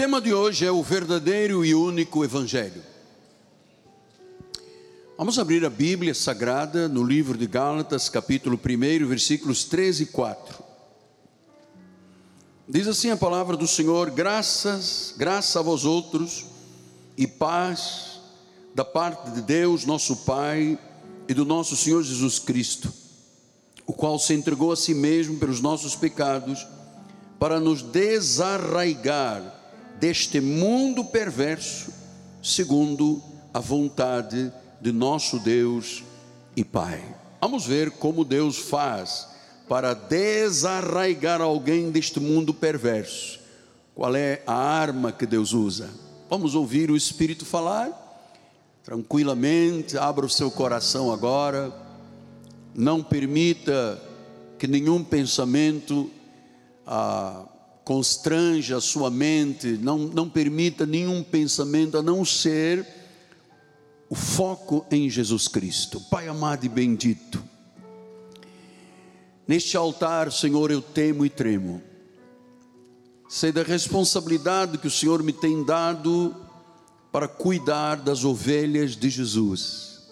[0.00, 2.82] tema de hoje é o verdadeiro e único Evangelho.
[5.18, 10.64] Vamos abrir a Bíblia Sagrada no livro de Gálatas, capítulo 1, versículos 13 e 4.
[12.66, 16.46] Diz assim a palavra do Senhor: graças, graça a vós outros
[17.14, 18.22] e paz
[18.74, 20.78] da parte de Deus, nosso Pai,
[21.28, 22.90] e do nosso Senhor Jesus Cristo,
[23.86, 26.66] o qual se entregou a si mesmo pelos nossos pecados,
[27.38, 29.59] para nos desarraigar
[30.00, 31.92] deste mundo perverso,
[32.42, 33.22] segundo
[33.52, 34.50] a vontade
[34.80, 36.02] de nosso Deus
[36.56, 37.04] e Pai.
[37.40, 39.28] Vamos ver como Deus faz
[39.68, 43.38] para desarraigar alguém deste mundo perverso.
[43.94, 45.90] Qual é a arma que Deus usa?
[46.30, 48.08] Vamos ouvir o Espírito falar?
[48.82, 51.72] Tranquilamente, abra o seu coração agora.
[52.74, 54.00] Não permita
[54.58, 56.10] que nenhum pensamento
[56.86, 57.44] ah,
[57.90, 62.86] constrange a sua mente, não, não permita nenhum pensamento a não ser
[64.08, 66.00] o foco em Jesus Cristo.
[66.02, 67.42] Pai amado e bendito,
[69.44, 71.82] neste altar, Senhor, eu temo e tremo.
[73.28, 76.36] Sei da responsabilidade que o Senhor me tem dado
[77.10, 80.02] para cuidar das ovelhas de Jesus,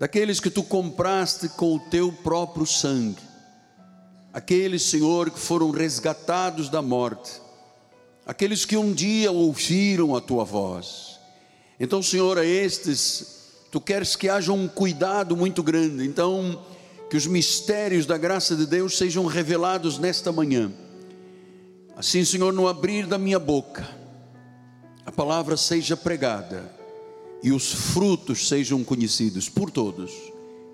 [0.00, 3.27] daqueles que tu compraste com o teu próprio sangue
[4.38, 7.42] aqueles, Senhor, que foram resgatados da morte,
[8.24, 11.18] aqueles que um dia ouviram a tua voz.
[11.78, 16.64] Então, Senhor, a estes, tu queres que haja um cuidado muito grande, então,
[17.10, 20.72] que os mistérios da graça de Deus sejam revelados nesta manhã.
[21.96, 23.88] Assim, Senhor, no abrir da minha boca,
[25.04, 26.72] a palavra seja pregada
[27.42, 30.12] e os frutos sejam conhecidos por todos,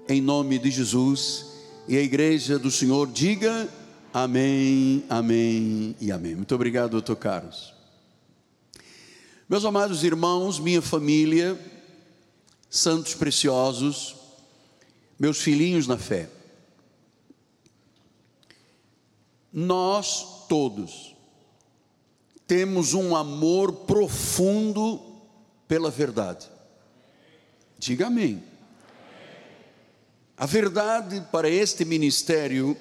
[0.06, 1.53] em nome de Jesus
[1.86, 3.68] e a igreja do Senhor diga
[4.12, 6.34] amém, amém e amém.
[6.34, 7.74] Muito obrigado, doutor Carlos.
[9.48, 11.58] Meus amados irmãos, minha família,
[12.70, 14.16] santos preciosos,
[15.18, 16.28] meus filhinhos na fé,
[19.52, 21.14] nós todos
[22.46, 25.00] temos um amor profundo
[25.68, 26.48] pela verdade.
[27.78, 28.42] Diga amém.
[30.36, 32.76] A verdade para este ministério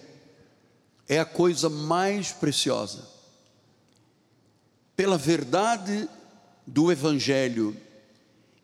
[1.08, 3.08] é a coisa mais preciosa.
[4.96, 6.10] Pela verdade
[6.66, 7.78] do Evangelho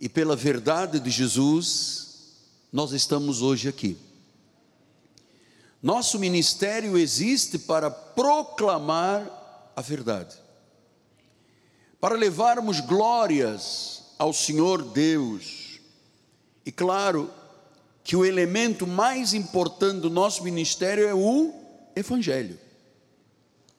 [0.02, 2.34] e pela verdade de Jesus,
[2.72, 3.98] nós estamos hoje aqui.
[5.82, 10.36] Nosso ministério existe para proclamar a verdade,
[12.02, 15.80] para levarmos glórias ao Senhor Deus,
[16.66, 17.32] e claro,
[18.10, 21.54] que o elemento mais importante do nosso ministério é o
[21.96, 22.60] Evangelho.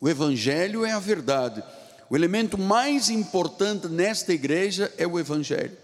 [0.00, 1.64] O Evangelho é a verdade.
[2.08, 5.76] O elemento mais importante nesta igreja é o Evangelho.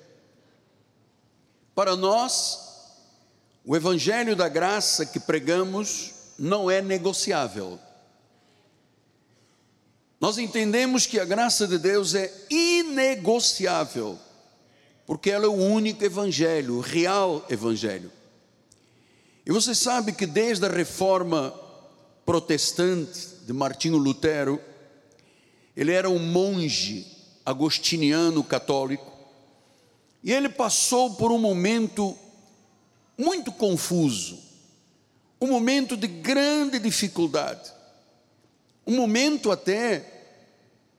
[1.75, 2.95] Para nós,
[3.65, 7.81] o Evangelho da graça que pregamos não é negociável.
[10.21, 14.17] Nós entendemos que a graça de Deus é inegociável,
[15.05, 18.13] porque ela é o único Evangelho, o real Evangelho.
[19.47, 21.55] E você sabe que desde a reforma
[22.25, 24.61] protestante de Martinho Lutero,
[25.77, 27.07] ele era um monge
[27.45, 29.13] agostiniano católico,
[30.25, 32.19] e ele passou por um momento
[33.17, 34.37] muito confuso,
[35.41, 37.73] um momento de grande dificuldade,
[38.85, 40.13] um momento até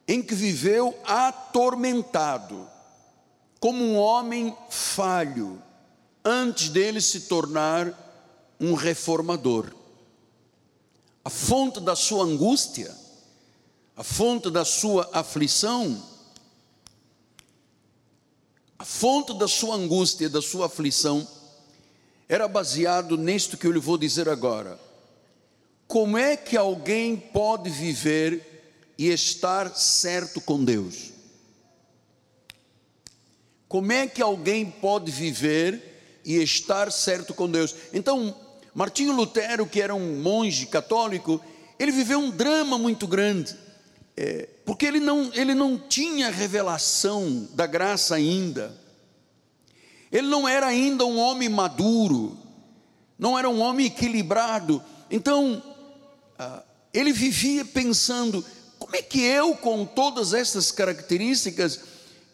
[0.07, 2.66] em que viveu atormentado,
[3.59, 5.62] como um homem falho,
[6.24, 8.06] antes dele se tornar
[8.59, 9.73] um reformador.
[11.23, 12.95] A fonte da sua angústia,
[13.95, 16.01] a fonte da sua aflição,
[18.79, 21.28] a fonte da sua angústia da sua aflição
[22.29, 24.79] era baseado nisto que eu lhe vou dizer agora.
[25.88, 31.12] Como é que alguém pode viver e estar certo com Deus?
[33.68, 37.75] Como é que alguém pode viver e estar certo com Deus?
[37.94, 38.36] Então,
[38.77, 41.41] Martinho Lutero, que era um monge católico,
[41.79, 43.56] ele viveu um drama muito grande,
[44.15, 48.79] é, porque ele não, ele não tinha revelação da graça ainda,
[50.12, 52.38] ele não era ainda um homem maduro,
[53.18, 54.79] não era um homem equilibrado,
[55.09, 55.59] então,
[56.38, 56.62] ah,
[56.94, 58.45] ele vivia pensando:
[58.77, 61.79] como é que eu, com todas essas características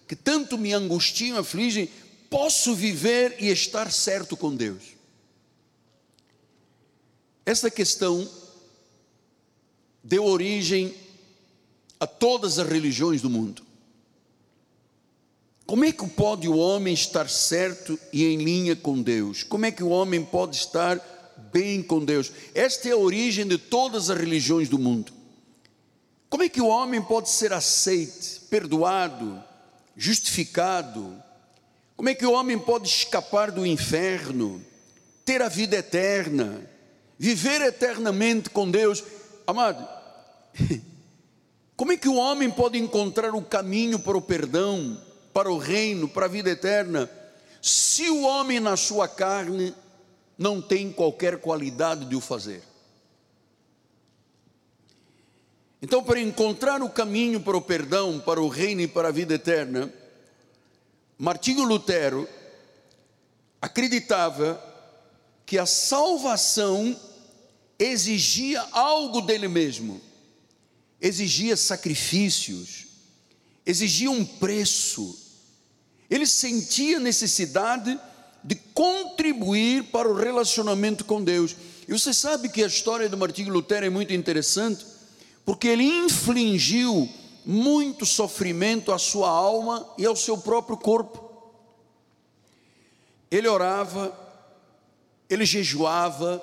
[0.06, 1.90] que tanto me angustiam, afligem,
[2.30, 4.93] posso viver e estar certo com Deus?
[7.46, 8.30] Essa questão
[10.04, 10.94] deu origem
[12.00, 13.64] a todas as religiões do mundo.
[15.66, 19.44] Como é que pode o homem estar certo e em linha com Deus?
[19.44, 21.00] Como é que o homem pode estar
[21.52, 22.32] bem com Deus?
[22.54, 25.14] Esta é a origem de todas as religiões do mundo.
[26.30, 29.42] Como é que o homem pode ser aceite, perdoado,
[29.96, 31.16] justificado?
[31.96, 34.64] Como é que o homem pode escapar do inferno,
[35.24, 36.70] ter a vida eterna,
[37.18, 39.04] viver eternamente com Deus?
[39.48, 39.88] Amado,
[41.76, 44.98] como é que o homem pode encontrar o caminho para o perdão?
[45.34, 47.10] para o reino, para a vida eterna,
[47.62, 49.74] se o homem na sua carne
[50.38, 52.62] não tem qualquer qualidade de o fazer.
[55.82, 59.34] Então, para encontrar o caminho para o perdão, para o reino e para a vida
[59.34, 59.92] eterna,
[61.18, 62.28] Martinho Lutero
[63.62, 64.62] acreditava
[65.46, 67.00] que a salvação
[67.78, 70.00] exigia algo dele mesmo,
[71.02, 72.88] exigia sacrifícios,
[73.66, 75.20] exigia um preço,
[76.10, 78.00] ele sentia necessidade
[78.44, 81.56] de contribuir para o relacionamento com Deus.
[81.88, 84.86] E você sabe que a história do Martinho Lutero é muito interessante,
[85.46, 87.10] porque ele infligiu
[87.46, 91.32] muito sofrimento à sua alma e ao seu próprio corpo.
[93.30, 94.18] Ele orava,
[95.34, 96.42] ele jejuava,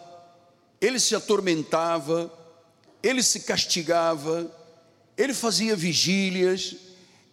[0.80, 2.32] ele se atormentava,
[3.02, 4.50] ele se castigava,
[5.16, 6.76] ele fazia vigílias,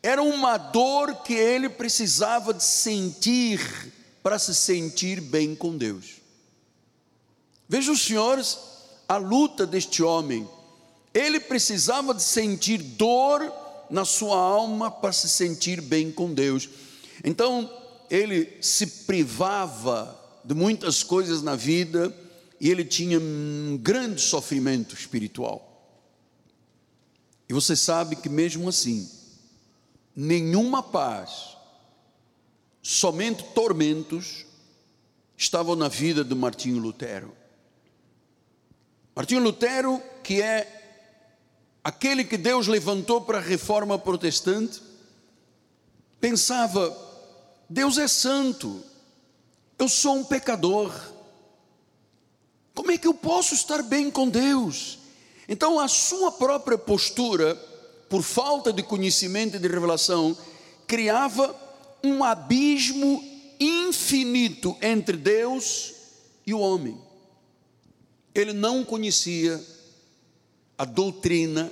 [0.04, 3.60] era uma dor que ele precisava de sentir
[4.22, 6.18] para se sentir bem com Deus.
[7.68, 8.58] Veja os senhores
[9.08, 10.48] a luta deste homem.
[11.14, 13.52] Ele precisava de sentir dor
[13.90, 16.70] na sua alma para se sentir bem com Deus.
[17.24, 17.72] Então,
[18.10, 22.16] ele se privava de muitas coisas na vida
[22.58, 25.68] e ele tinha um grande sofrimento espiritual.
[27.50, 29.12] E você sabe que mesmo assim,
[30.16, 31.58] nenhuma paz,
[32.82, 34.46] somente tormentos
[35.36, 37.36] estavam na vida de Martinho Lutero.
[39.14, 41.02] Martinho Lutero, que é
[41.84, 44.82] aquele que Deus levantou para a reforma protestante,
[46.22, 46.96] pensava:
[47.70, 48.82] Deus é santo,
[49.78, 50.94] eu sou um pecador,
[52.74, 55.00] como é que eu posso estar bem com Deus?
[55.48, 57.58] Então, a sua própria postura
[58.10, 60.38] por falta de conhecimento e de revelação,
[60.86, 61.56] criava
[62.04, 63.24] um abismo
[63.60, 65.94] infinito entre Deus
[66.46, 66.98] e o homem.
[68.34, 69.62] Ele não conhecia
[70.78, 71.72] a doutrina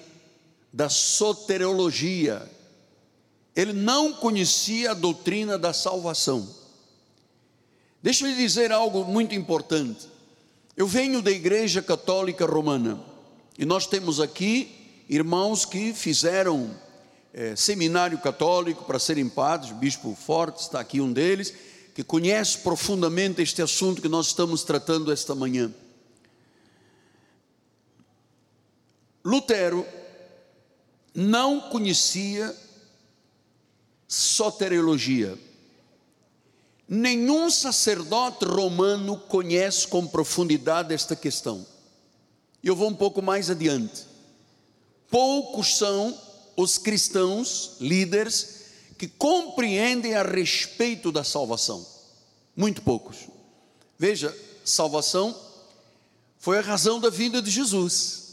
[0.73, 2.51] da soteriologia,
[3.55, 6.64] ele não conhecia a doutrina da salvação.
[8.05, 10.07] Deixa eu lhe dizer algo muito importante.
[10.77, 12.99] Eu venho da Igreja Católica Romana
[13.57, 16.69] e nós temos aqui irmãos que fizeram
[17.33, 21.51] é, seminário católico para serem padres, o Bispo Forte está aqui um deles,
[21.95, 25.73] que conhece profundamente este assunto que nós estamos tratando esta manhã.
[29.25, 29.83] Lutero
[31.11, 32.55] não conhecia
[34.07, 35.35] soteriologia.
[36.87, 41.65] Nenhum sacerdote romano conhece com profundidade esta questão.
[42.63, 44.15] Eu vou um pouco mais adiante
[45.15, 46.13] poucos são
[46.57, 48.65] os cristãos líderes
[48.97, 51.85] que compreendem a respeito da salvação.
[52.53, 53.19] Muito poucos.
[53.97, 55.33] Veja, salvação
[56.37, 58.23] foi a razão da vinda de Jesus.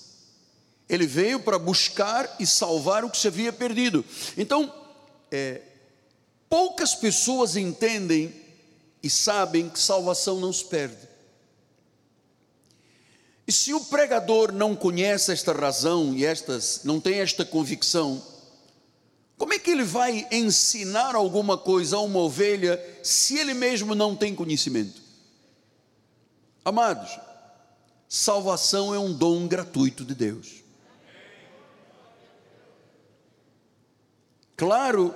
[0.88, 4.04] Ele veio para buscar e salvar o que se havia perdido.
[4.36, 4.74] Então,
[5.30, 5.62] é,
[6.48, 8.34] poucas pessoas entendem
[9.02, 11.08] e sabem que salvação não se perde.
[13.46, 18.22] E se o pregador não conhece esta razão e estas, não tem esta convicção,
[19.36, 24.14] como é que ele vai ensinar alguma coisa a uma ovelha se ele mesmo não
[24.14, 25.02] tem conhecimento?
[26.64, 27.18] Amados,
[28.08, 30.62] salvação é um dom gratuito de Deus.
[34.56, 35.12] Claro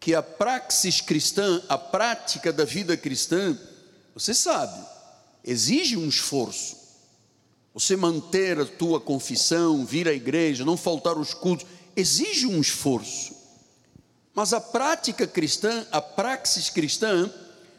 [0.00, 3.56] que a praxis cristã, a prática da vida cristã,
[4.14, 4.82] você sabe,
[5.44, 6.80] exige um esforço.
[7.74, 13.36] Você manter a tua confissão, vir à igreja, não faltar os cultos, exige um esforço.
[14.34, 17.30] Mas a prática cristã, a praxis cristã,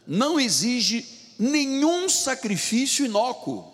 [0.06, 3.72] não exige nenhum sacrifício inócuo.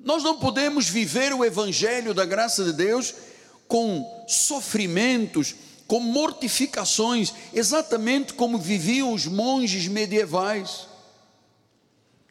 [0.00, 3.14] Nós não podemos viver o evangelho da graça de Deus
[3.68, 5.54] com sofrimentos,
[5.86, 10.86] com mortificações, exatamente como viviam os monges medievais.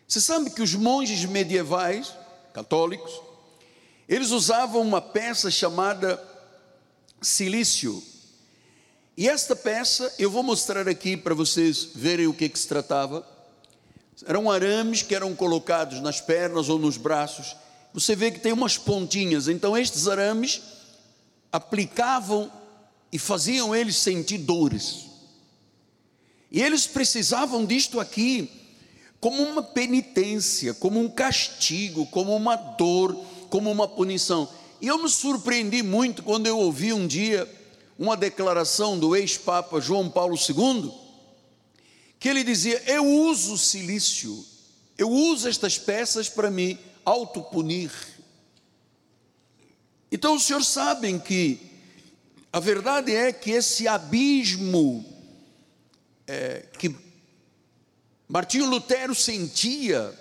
[0.07, 2.13] Você sabe que os monges medievais,
[2.53, 3.11] católicos,
[4.07, 6.21] eles usavam uma peça chamada
[7.21, 8.03] silício.
[9.17, 13.25] E esta peça eu vou mostrar aqui para vocês verem o que, que se tratava.
[14.25, 17.55] Eram arames que eram colocados nas pernas ou nos braços.
[17.93, 19.47] Você vê que tem umas pontinhas.
[19.47, 20.61] Então, estes arames
[21.55, 22.51] aplicavam
[23.11, 25.05] e faziam eles sentir dores.
[26.51, 28.49] E eles precisavam disto aqui
[29.19, 33.15] como uma penitência, como um castigo, como uma dor,
[33.49, 34.47] como uma punição.
[34.81, 37.49] E eu me surpreendi muito quando eu ouvi um dia
[37.97, 40.91] uma declaração do ex-papa João Paulo II,
[42.19, 44.45] que ele dizia: Eu uso silício,
[44.97, 48.14] eu uso estas peças para me autopunir.
[50.11, 51.59] Então os senhores sabem que
[52.51, 55.05] a verdade é que esse abismo
[56.27, 56.95] é, que
[58.27, 60.17] Martinho Lutero sentia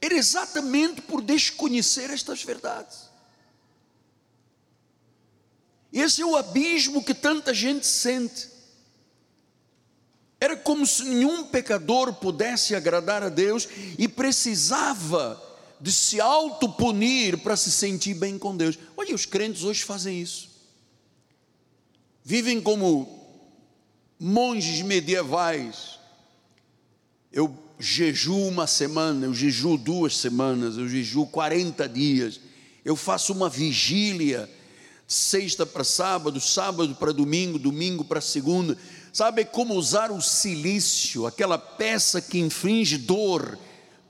[0.00, 3.10] era exatamente por desconhecer estas verdades.
[5.92, 8.48] Esse é o abismo que tanta gente sente.
[10.40, 15.40] Era como se nenhum pecador pudesse agradar a Deus e precisava
[15.80, 18.78] de se autopunir para se sentir bem com Deus.
[18.96, 20.48] Olha, os crentes hoje fazem isso.
[22.24, 23.24] Vivem como
[24.18, 25.98] monges medievais.
[27.32, 32.40] Eu jejuo uma semana, eu jejuo duas semanas, eu jejuo 40 dias,
[32.84, 34.48] eu faço uma vigília,
[35.06, 38.78] sexta para sábado, sábado para domingo, domingo para segunda.
[39.12, 43.58] Sabe como usar o silício, aquela peça que infringe dor,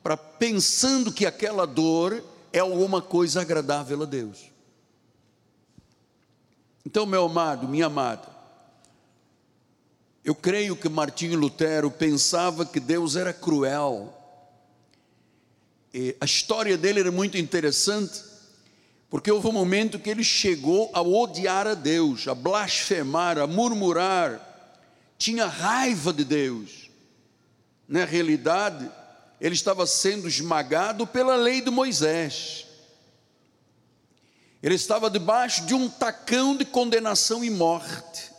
[0.05, 4.51] para pensando que aquela dor é alguma coisa agradável a Deus.
[6.85, 8.29] Então, meu amado, minha amada,
[10.23, 14.13] eu creio que Martinho Lutero pensava que Deus era cruel.
[15.95, 18.23] E a história dele era muito interessante,
[19.09, 24.77] porque houve um momento que ele chegou a odiar a Deus, a blasfemar, a murmurar,
[25.17, 26.91] tinha raiva de Deus.
[27.89, 28.91] Na realidade,
[29.45, 32.65] ele estava sendo esmagado pela lei de Moisés.
[34.63, 38.33] Ele estava debaixo de um tacão de condenação e morte.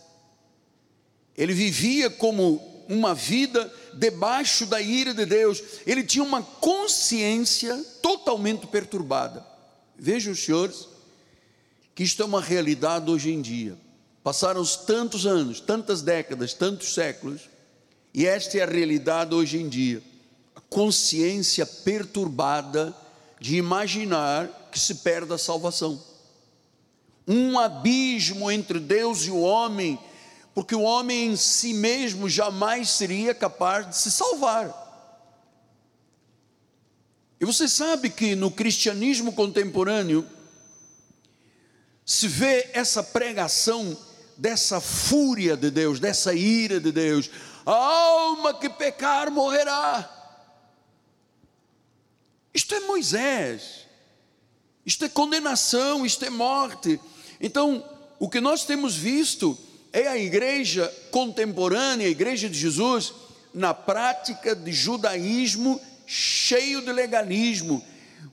[1.37, 5.61] Ele vivia como uma vida debaixo da ira de Deus.
[5.85, 9.45] Ele tinha uma consciência totalmente perturbada.
[9.95, 10.87] Vejam, senhores,
[11.93, 13.77] que isto é uma realidade hoje em dia.
[14.23, 17.41] Passaram-se tantos anos, tantas décadas, tantos séculos,
[18.11, 20.01] e esta é a realidade hoje em dia.
[20.69, 22.95] Consciência perturbada
[23.39, 26.01] de imaginar que se perde a salvação.
[27.27, 29.99] Um abismo entre Deus e o homem
[30.55, 34.83] porque o homem em si mesmo jamais seria capaz de se salvar.
[37.41, 40.25] E você sabe que no cristianismo contemporâneo
[42.05, 43.97] se vê essa pregação
[44.37, 47.29] dessa fúria de Deus, dessa ira de Deus.
[47.65, 50.09] A alma que pecar morrerá.
[52.55, 53.85] Isto é Moisés.
[54.85, 56.97] Isto é condenação, isto é morte.
[57.41, 57.83] Então,
[58.17, 59.57] o que nós temos visto
[59.91, 63.13] é a igreja contemporânea, a igreja de Jesus,
[63.53, 67.83] na prática de judaísmo cheio de legalismo,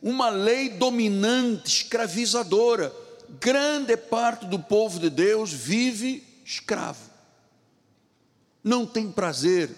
[0.01, 2.95] uma lei dominante, escravizadora.
[3.41, 7.11] Grande parte do povo de Deus vive escravo,
[8.63, 9.71] não tem prazer,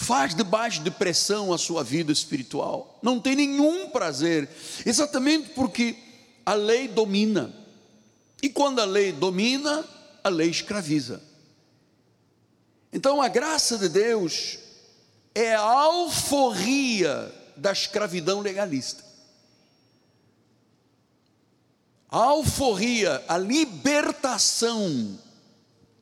[0.00, 4.48] faz debaixo de pressão a sua vida espiritual, não tem nenhum prazer,
[4.86, 5.94] exatamente porque
[6.44, 7.54] a lei domina.
[8.42, 9.84] E quando a lei domina,
[10.24, 11.22] a lei escraviza.
[12.90, 14.58] Então a graça de Deus
[15.34, 19.04] é a alforria da escravidão legalista.
[22.08, 25.18] A alforria, a libertação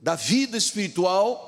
[0.01, 1.48] da vida espiritual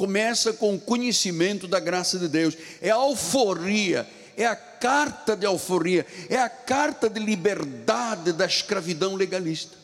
[0.00, 2.56] começa com o conhecimento da graça de Deus.
[2.80, 9.14] É a alforria, é a carta de alforria, é a carta de liberdade da escravidão
[9.14, 9.76] legalista.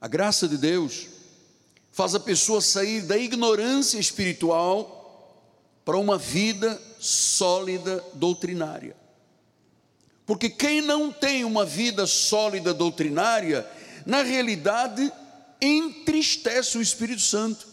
[0.00, 1.08] A graça de Deus
[1.90, 5.42] faz a pessoa sair da ignorância espiritual
[5.84, 8.94] para uma vida sólida doutrinária.
[10.24, 13.68] Porque quem não tem uma vida sólida doutrinária,
[14.06, 15.12] na realidade,
[15.60, 17.71] entristece o Espírito Santo.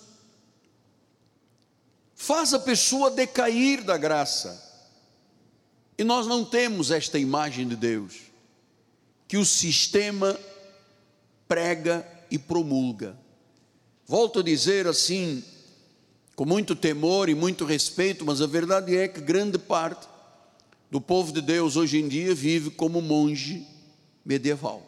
[2.21, 4.61] Faz a pessoa decair da graça.
[5.97, 8.17] E nós não temos esta imagem de Deus,
[9.25, 10.37] que o sistema
[11.47, 13.17] prega e promulga.
[14.05, 15.41] Volto a dizer assim,
[16.35, 20.05] com muito temor e muito respeito, mas a verdade é que grande parte
[20.91, 23.65] do povo de Deus hoje em dia vive como monge
[24.25, 24.83] medieval.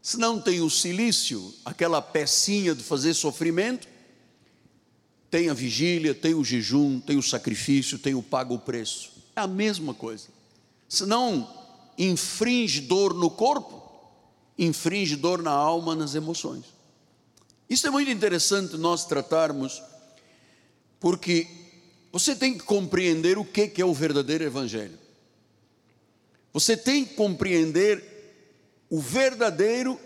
[0.00, 3.88] Se não tem o silício, aquela pecinha de fazer sofrimento,
[5.32, 9.12] tem a vigília, tem o jejum, tem o sacrifício, tem o pago o preço.
[9.34, 10.28] É a mesma coisa.
[10.86, 11.48] Se não
[11.96, 13.82] infringe dor no corpo,
[14.58, 16.66] infringe dor na alma, nas emoções.
[17.66, 19.82] Isso é muito interessante nós tratarmos,
[21.00, 21.48] porque
[22.12, 24.98] você tem que compreender o que é o verdadeiro evangelho.
[26.52, 28.04] Você tem que compreender
[28.90, 29.98] o verdadeiro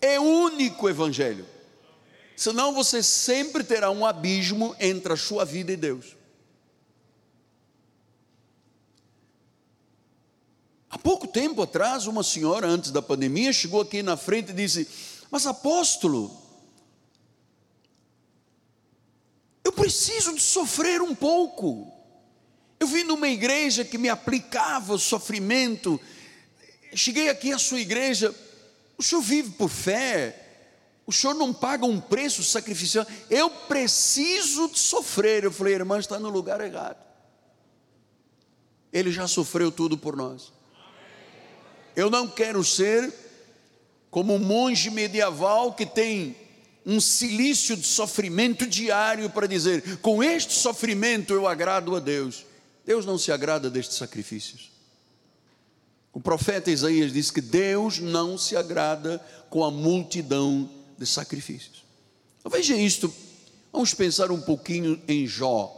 [0.00, 1.44] e único evangelho.
[2.40, 6.16] Senão você sempre terá um abismo entre a sua vida e Deus.
[10.88, 14.88] Há pouco tempo atrás, uma senhora, antes da pandemia, chegou aqui na frente e disse:
[15.30, 16.34] Mas apóstolo,
[19.62, 21.92] eu preciso de sofrer um pouco.
[22.80, 26.00] Eu vim numa igreja que me aplicava o sofrimento.
[26.94, 28.34] Cheguei aqui à sua igreja.
[28.96, 30.46] O senhor vive por fé.
[31.10, 33.04] O senhor não paga um preço sacrificial.
[33.28, 35.42] Eu preciso sofrer.
[35.42, 37.04] Eu falei, irmã, está no lugar errado.
[38.92, 40.52] Ele já sofreu tudo por nós.
[41.96, 43.12] Eu não quero ser
[44.08, 46.36] como um monge medieval que tem
[46.86, 52.46] um silício de sofrimento diário para dizer: com este sofrimento eu agrado a Deus.
[52.86, 54.70] Deus não se agrada destes sacrifícios.
[56.12, 61.82] O profeta Isaías diz que Deus não se agrada com a multidão de sacrifícios.
[62.38, 63.10] Então, veja isto,
[63.72, 65.74] vamos pensar um pouquinho em Jó,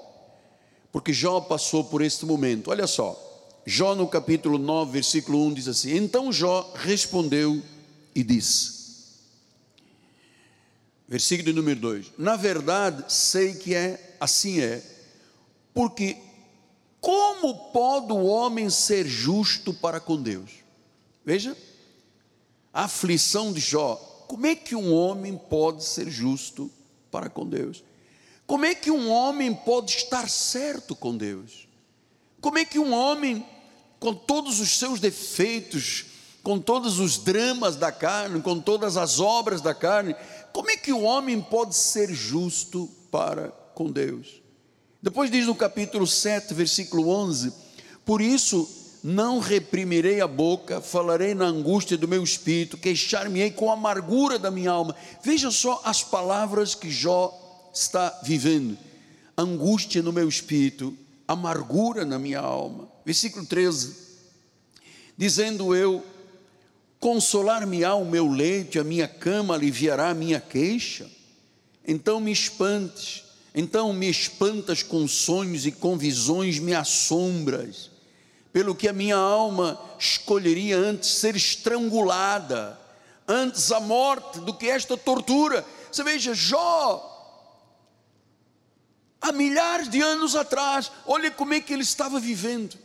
[0.91, 2.73] porque Jó passou por este momento.
[2.73, 3.17] Olha só,
[3.65, 7.63] Jó no capítulo 9, versículo 1 diz assim: Então Jó respondeu
[8.13, 8.83] e disse,
[11.07, 14.83] versículo número 2: Na verdade, sei que é assim é,
[15.73, 16.17] porque
[17.01, 20.51] como pode o homem ser justo para com Deus?
[21.25, 21.57] Veja,
[22.75, 24.09] a aflição de Jó.
[24.27, 26.71] Como é que um homem pode ser justo
[27.11, 27.85] para com Deus?
[28.47, 31.69] Como é que um homem pode estar certo com Deus?
[32.41, 33.47] Como é que um homem,
[34.01, 36.07] com todos os seus defeitos,
[36.43, 40.17] com todos os dramas da carne, com todas as obras da carne,
[40.53, 44.43] como é que o homem pode ser justo para com Deus?
[45.01, 47.53] Depois diz no capítulo 7, versículo 11:
[48.05, 53.75] Por isso não reprimirei a boca, falarei na angústia do meu espírito, queixar-me-ei com a
[53.75, 54.95] amargura da minha alma.
[55.23, 58.79] Veja só as palavras que Jó está vivendo:
[59.37, 62.89] angústia no meu espírito, amargura na minha alma.
[63.05, 63.97] Versículo 13:
[65.17, 66.05] Dizendo eu,
[67.01, 71.11] consolar-me-á o meu leito, a minha cama aliviará a minha queixa.
[71.85, 77.91] Então me espantes então me espantas com sonhos e com visões me assombras,
[78.53, 82.79] pelo que a minha alma escolheria antes ser estrangulada,
[83.27, 85.65] antes a morte do que esta tortura.
[85.91, 87.09] Você veja, Jó,
[89.21, 92.77] há milhares de anos atrás, olha como é que ele estava vivendo.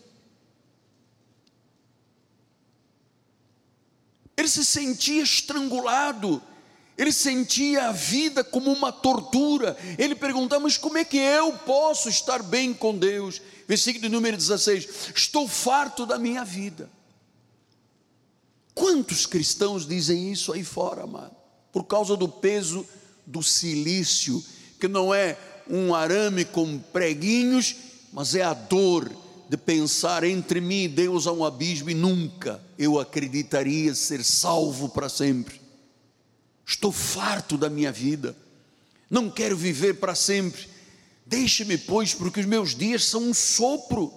[4.37, 6.41] Ele se sentia estrangulado,
[6.97, 9.77] ele sentia a vida como uma tortura.
[9.97, 13.39] Ele perguntava: Mas como é que eu posso estar bem com Deus?
[13.67, 16.89] Versículo número 16: Estou farto da minha vida.
[18.73, 21.35] Quantos cristãos dizem isso aí fora, amado?
[21.71, 22.85] Por causa do peso
[23.25, 24.43] do silício,
[24.79, 25.37] que não é
[25.69, 27.75] um arame com preguinhos,
[28.11, 29.11] mas é a dor
[29.49, 34.89] de pensar entre mim e Deus há um abismo e nunca eu acreditaria ser salvo
[34.89, 35.66] para sempre.
[36.67, 38.35] Estou farto da minha vida.
[39.09, 40.67] Não quero viver para sempre.
[41.25, 44.13] Deixe-me, pois, porque os meus dias são um sopro.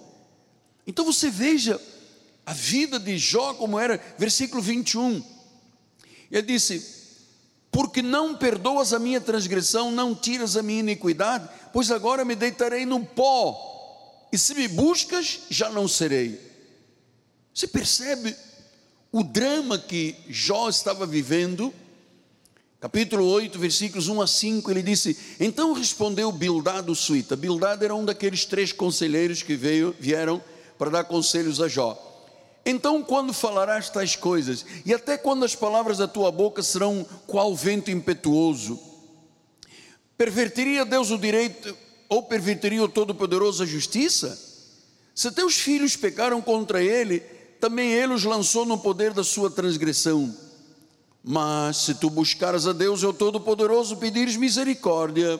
[0.85, 1.79] Então você veja
[2.45, 5.23] a vida de Jó como era, versículo 21.
[6.29, 6.85] Ele disse:
[7.71, 12.85] Porque não perdoas a minha transgressão, não tiras a minha iniquidade, pois agora me deitarei
[12.85, 16.39] no pó, e se me buscas, já não serei.
[17.53, 18.35] Você percebe
[19.11, 21.73] o drama que Jó estava vivendo?
[22.81, 27.35] Capítulo 8, versículos 1 a 5, ele disse: Então respondeu Bildad o suíta.
[27.35, 30.41] Bildad era um daqueles três conselheiros que veio, vieram
[30.79, 32.07] para dar conselhos a Jó.
[32.65, 37.55] Então, quando falarás tais coisas, e até quando as palavras da tua boca serão qual
[37.55, 38.79] vento impetuoso,
[40.17, 41.75] perverteria Deus o direito
[42.09, 44.37] ou perverteria o Todo-Poderoso a justiça?
[45.13, 47.19] Se teus filhos pecaram contra ele,
[47.59, 50.50] também ele os lançou no poder da sua transgressão.
[51.23, 55.39] Mas se tu buscares a Deus, é o Todo-Poderoso, pedires misericórdia.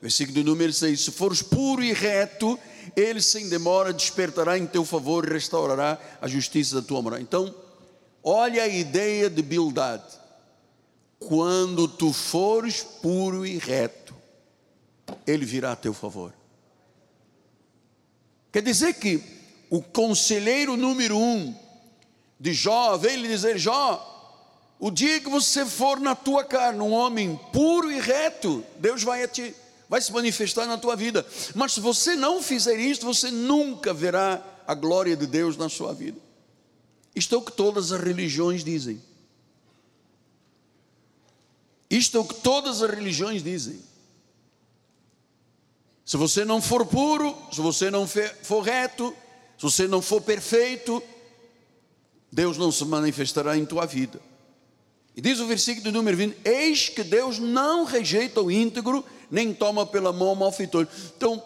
[0.00, 2.58] Versículo número 6: Se fores puro e reto,
[2.96, 7.20] Ele sem demora despertará em teu favor e restaurará a justiça da tua moral.
[7.20, 7.54] Então,
[8.22, 10.02] olha a ideia de Bildad.
[11.18, 14.14] quando tu fores puro e reto,
[15.26, 16.32] ele virá a teu favor.
[18.52, 19.22] Quer dizer que
[19.68, 21.54] o conselheiro número um
[22.40, 24.17] de Jó veio lhe dizer: Jó,
[24.78, 29.26] o dia que você for na tua carne, um homem puro e reto, Deus vai,
[29.26, 29.54] te,
[29.88, 31.26] vai se manifestar na tua vida.
[31.54, 35.92] Mas se você não fizer isto, você nunca verá a glória de Deus na sua
[35.92, 36.20] vida.
[37.14, 39.02] Isto é o que todas as religiões dizem.
[41.90, 43.82] Isto é o que todas as religiões dizem.
[46.04, 49.12] Se você não for puro, se você não for reto,
[49.58, 51.02] se você não for perfeito,
[52.30, 54.20] Deus não se manifestará em tua vida.
[55.18, 59.84] E diz o versículo número 20: Eis que Deus não rejeita o íntegro, nem toma
[59.84, 60.86] pela mão o malfeitor.
[61.16, 61.42] Então,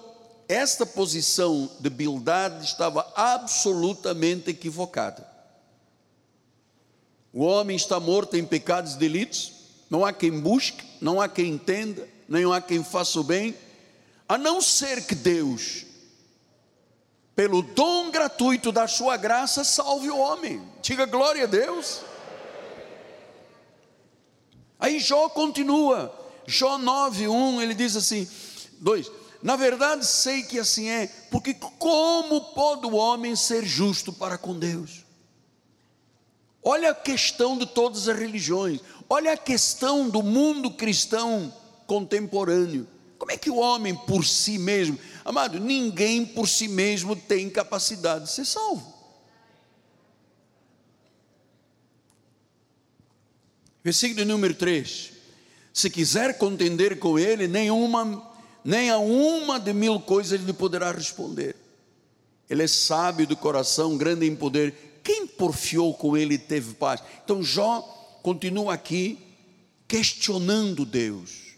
[0.46, 5.26] esta posição de Bildade estava absolutamente equivocada.
[7.32, 9.52] O homem está morto em pecados e delitos,
[9.88, 13.56] não há quem busque, não há quem entenda, nem há quem faça o bem,
[14.28, 15.86] a não ser que Deus,
[17.34, 20.60] pelo dom gratuito da sua graça, salve o homem.
[20.82, 22.11] Diga glória a Deus.
[24.82, 26.12] Aí Jó continua,
[26.44, 28.26] Jó 9:1, ele diz assim:
[28.80, 29.08] 2.
[29.40, 34.58] Na verdade sei que assim é, porque como pode o homem ser justo para com
[34.58, 35.04] Deus?
[36.60, 41.54] Olha a questão de todas as religiões, olha a questão do mundo cristão
[41.86, 42.88] contemporâneo.
[43.20, 48.24] Como é que o homem por si mesmo, amado, ninguém por si mesmo tem capacidade
[48.24, 48.92] de ser salvo.
[53.84, 55.12] Versículo número 3:
[55.72, 58.30] Se quiser contender com ele, nenhuma,
[58.64, 61.56] nem a uma de mil coisas lhe poderá responder.
[62.48, 65.00] Ele é sábio do coração, grande em poder.
[65.02, 67.02] Quem porfiou com ele teve paz.
[67.24, 67.80] Então Jó
[68.22, 69.18] continua aqui
[69.88, 71.52] questionando Deus.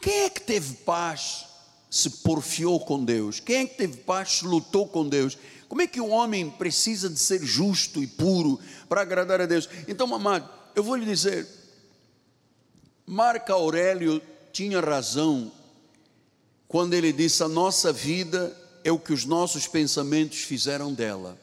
[0.00, 1.44] Quem é que teve paz
[1.90, 3.40] se porfiou com Deus?
[3.40, 5.36] Quem é que teve paz se lutou com Deus?
[5.68, 9.68] Como é que o homem precisa de ser justo e puro para agradar a Deus?
[9.88, 11.46] Então, amado, eu vou lhe dizer,
[13.04, 14.20] Marco Aurélio
[14.52, 15.52] tinha razão
[16.68, 21.38] quando ele disse: a nossa vida é o que os nossos pensamentos fizeram dela.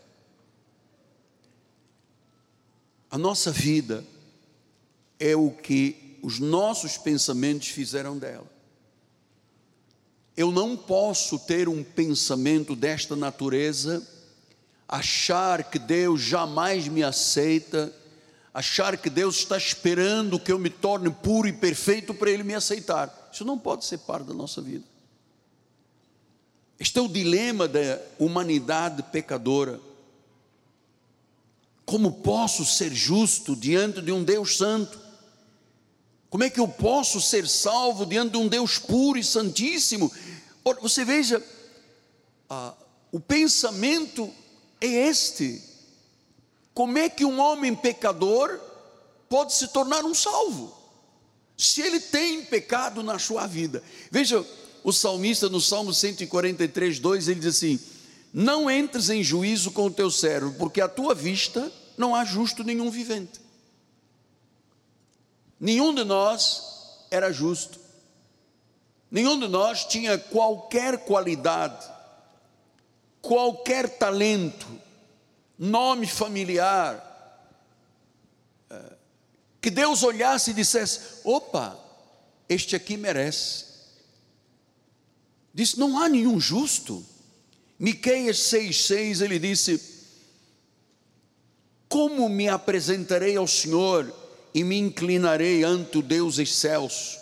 [3.10, 4.04] A nossa vida
[5.20, 8.53] é o que os nossos pensamentos fizeram dela.
[10.36, 14.06] Eu não posso ter um pensamento desta natureza
[14.88, 17.92] achar que Deus jamais me aceita,
[18.54, 22.54] achar que Deus está esperando que eu me torne puro e perfeito para Ele me
[22.54, 23.30] aceitar.
[23.32, 24.86] Isso não pode ser parte da nossa vida.
[26.80, 29.80] Este é o dilema da humanidade pecadora.
[31.86, 35.00] Como posso ser justo diante de um Deus santo?
[36.34, 40.12] Como é que eu posso ser salvo diante de um Deus puro e santíssimo?
[40.82, 41.40] Você veja,
[42.50, 42.74] ah,
[43.12, 44.34] o pensamento
[44.82, 45.62] é este:
[46.74, 48.60] como é que um homem pecador
[49.30, 50.76] pode se tornar um salvo?
[51.56, 53.84] Se ele tem pecado na sua vida.
[54.10, 54.44] Veja,
[54.84, 57.80] o salmista no Salmo 143, 2, ele diz assim:
[58.34, 62.64] Não entres em juízo com o teu servo, porque à tua vista não há justo
[62.64, 63.43] nenhum vivente.
[65.60, 67.80] Nenhum de nós era justo,
[69.10, 71.94] nenhum de nós tinha qualquer qualidade
[73.24, 74.68] qualquer talento,
[75.58, 77.10] nome familiar,
[78.70, 78.94] eh,
[79.62, 81.80] que Deus olhasse e dissesse: opa,
[82.50, 83.66] este aqui merece.
[85.54, 87.04] Disse: não há nenhum justo.
[87.80, 89.82] Miqueias 6,6 ele disse:
[91.88, 94.14] Como me apresentarei ao Senhor
[94.54, 97.20] e me inclinarei ante o Deus excelso?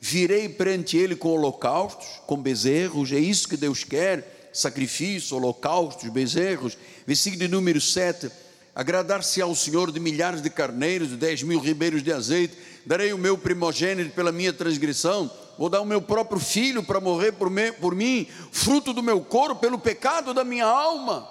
[0.00, 6.78] Virei perante Ele com holocaustos, com bezerros, é isso que Deus quer sacrifício, holocaustos, bezerros.
[7.06, 8.30] Versículo número 7.
[8.74, 13.18] Agradar-se ao Senhor de milhares de carneiros, de dez mil ribeiros de azeite, darei o
[13.18, 17.70] meu primogênito pela minha transgressão, vou dar o meu próprio filho para morrer por, me,
[17.70, 21.28] por mim, fruto do meu corpo, pelo pecado da minha alma.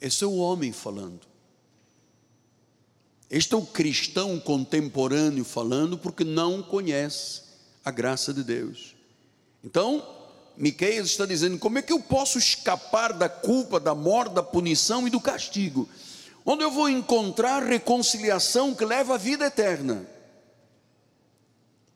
[0.00, 1.20] Esse é o homem falando.
[3.30, 7.42] Este é o cristão contemporâneo falando porque não conhece
[7.84, 8.94] a graça de Deus.
[9.62, 10.06] Então,
[10.56, 15.06] Miqueias está dizendo: como é que eu posso escapar da culpa, da morte, da punição
[15.06, 15.88] e do castigo?
[16.44, 20.06] Onde eu vou encontrar reconciliação que leva à vida eterna?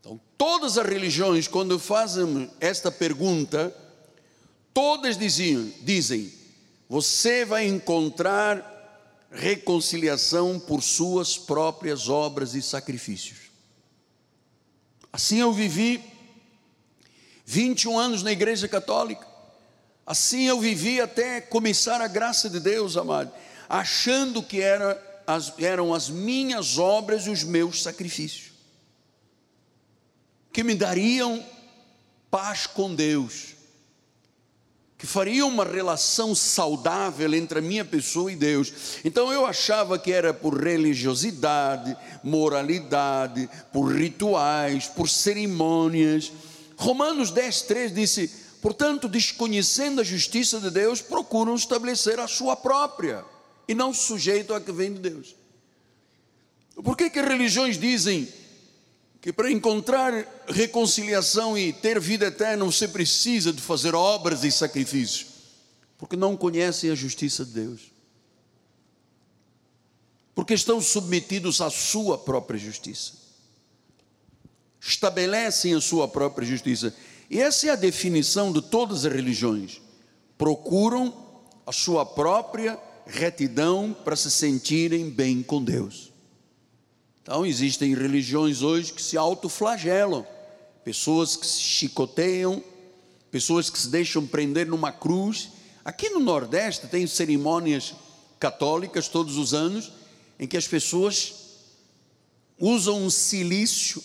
[0.00, 3.74] Então, todas as religiões, quando fazem esta pergunta,
[4.72, 6.32] todas diziam, dizem:
[6.88, 8.77] você vai encontrar
[9.30, 13.38] reconciliação por suas próprias obras e sacrifícios.
[15.12, 16.02] Assim eu vivi
[17.44, 19.26] 21 anos na Igreja Católica.
[20.06, 23.30] Assim eu vivi até começar a graça de Deus, amado,
[23.68, 28.52] achando que era as, eram as minhas obras e os meus sacrifícios,
[30.50, 31.44] que me dariam
[32.30, 33.54] paz com Deus,
[34.98, 38.98] que fariam uma relação saudável entre a minha pessoa e Deus.
[39.04, 46.32] Então eu achava que era por religiosidade, moralidade, por rituais, por cerimônias.
[46.76, 48.28] Romanos 10, 3 disse:
[48.60, 53.24] portanto, desconhecendo a justiça de Deus, procuram estabelecer a sua própria
[53.68, 55.36] e não sujeito a que vem de Deus.
[56.82, 58.28] Por que, que religiões dizem
[59.20, 60.12] que para encontrar
[60.48, 65.26] reconciliação e ter vida eterna você precisa de fazer obras e sacrifícios?
[65.96, 67.80] Porque não conhecem a justiça de Deus.
[70.34, 73.14] Porque estão submetidos à sua própria justiça.
[74.80, 76.94] Estabelecem a sua própria justiça.
[77.28, 79.82] E essa é a definição de todas as religiões.
[80.38, 81.12] Procuram
[81.66, 86.07] a sua própria retidão para se sentirem bem com Deus.
[87.28, 90.26] Então, existem religiões hoje que se autoflagelam,
[90.82, 92.64] pessoas que se chicoteiam,
[93.30, 95.50] pessoas que se deixam prender numa cruz.
[95.84, 97.94] Aqui no Nordeste tem cerimônias
[98.40, 99.92] católicas todos os anos
[100.40, 101.34] em que as pessoas
[102.58, 104.02] usam um silício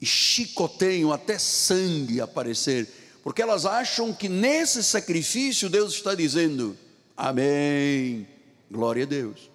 [0.00, 2.86] e chicoteiam até sangue aparecer,
[3.24, 6.78] porque elas acham que nesse sacrifício Deus está dizendo:
[7.16, 8.28] Amém.
[8.70, 9.51] Glória a Deus.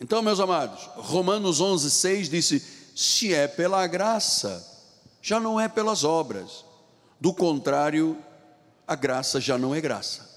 [0.00, 4.66] Então, meus amados, Romanos 11, 6 disse: se é pela graça,
[5.20, 6.64] já não é pelas obras.
[7.20, 8.16] Do contrário,
[8.86, 10.28] a graça já não é graça.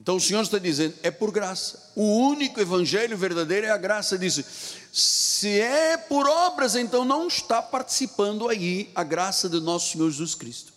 [0.00, 1.92] Então o Senhor está dizendo, é por graça.
[1.96, 4.16] O único evangelho verdadeiro é a graça.
[4.16, 4.44] Disse,
[4.92, 10.34] se é por obras, então não está participando aí a graça de nosso Senhor Jesus
[10.34, 10.72] Cristo.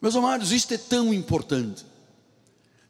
[0.00, 1.84] Meus amados, isto é tão importante.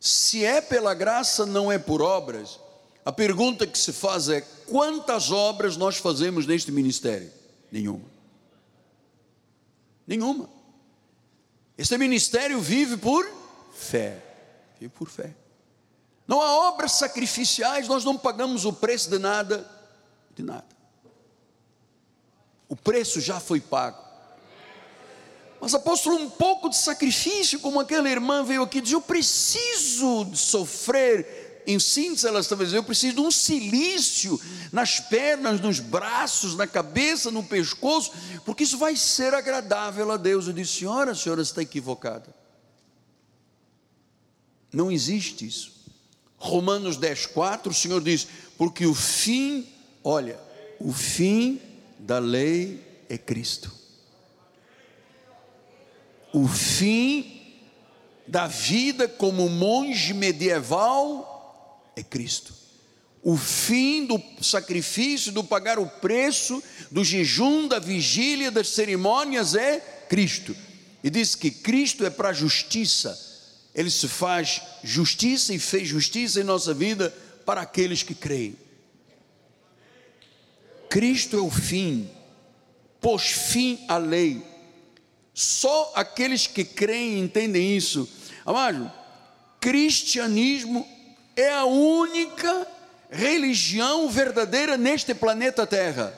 [0.04, 2.60] Se é pela graça, não é por obras.
[3.06, 7.32] A pergunta que se faz é: quantas obras nós fazemos neste ministério?
[7.72, 8.04] Nenhuma.
[10.06, 10.50] Nenhuma.
[11.78, 13.26] Este ministério vive por
[13.72, 14.22] fé.
[14.78, 15.34] Vive por fé.
[16.28, 19.66] Não há obras sacrificiais, nós não pagamos o preço de nada,
[20.36, 20.66] de nada.
[22.68, 24.03] O preço já foi pago.
[25.64, 31.62] Mas apóstolo, um pouco de sacrifício, como aquela irmã veio aqui dizer, eu preciso sofrer.
[31.66, 34.38] Em síntese, ela estava dizendo, eu preciso de um silício
[34.70, 38.12] nas pernas, nos braços, na cabeça, no pescoço,
[38.44, 40.46] porque isso vai ser agradável a Deus.
[40.46, 42.26] Eu disse, senhora, a senhora está equivocada.
[44.70, 45.72] Não existe isso.
[46.36, 49.66] Romanos 10, 4, o Senhor diz, porque o fim,
[50.04, 50.38] olha,
[50.78, 51.58] o fim
[51.98, 53.82] da lei é Cristo
[56.34, 57.40] o fim
[58.26, 62.52] da vida como monge medieval é Cristo.
[63.22, 69.78] O fim do sacrifício, do pagar o preço, do jejum, da vigília, das cerimônias é
[70.08, 70.56] Cristo.
[71.04, 73.16] E diz que Cristo é para a justiça.
[73.72, 77.14] Ele se faz justiça e fez justiça em nossa vida
[77.46, 78.56] para aqueles que creem.
[80.90, 82.10] Cristo é o fim,
[83.00, 84.53] pôs fim à lei
[85.34, 88.08] só aqueles que creem entendem isso.
[88.46, 88.90] Amado,
[89.60, 90.86] cristianismo
[91.34, 92.68] é a única
[93.10, 96.16] religião verdadeira neste planeta Terra.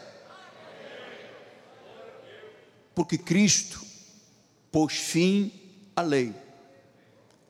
[2.95, 3.81] Porque Cristo
[4.71, 5.51] pôs fim
[5.95, 6.35] à lei.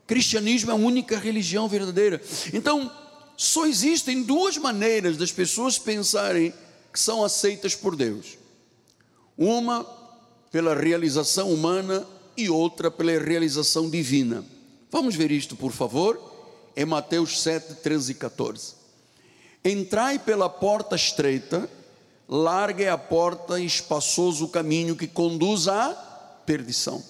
[0.06, 2.22] Cristianismo é a única religião verdadeira.
[2.52, 2.92] Então,
[3.36, 6.54] só existem duas maneiras das pessoas pensarem
[6.92, 8.38] que são aceitas por Deus.
[9.36, 9.84] Uma
[10.56, 14.42] pela realização humana e outra pela realização divina.
[14.90, 16.18] Vamos ver isto, por favor,
[16.74, 18.72] em Mateus 7, 13 e 14.
[19.62, 21.68] Entrai pela porta estreita,
[22.26, 25.90] larga é a porta e espaçoso o caminho que conduz à
[26.46, 27.04] perdição.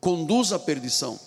[0.00, 1.18] Conduz à perdição.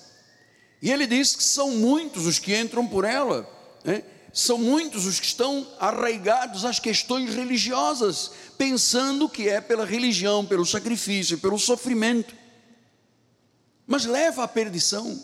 [0.81, 3.45] E ele diz que são muitos os que entram por ela.
[3.83, 4.01] Né?
[4.33, 10.65] são muitos os que estão arraigados às questões religiosas, pensando que é pela religião, pelo
[10.65, 12.35] sacrifício, pelo sofrimento,
[13.85, 15.21] mas leva à perdição.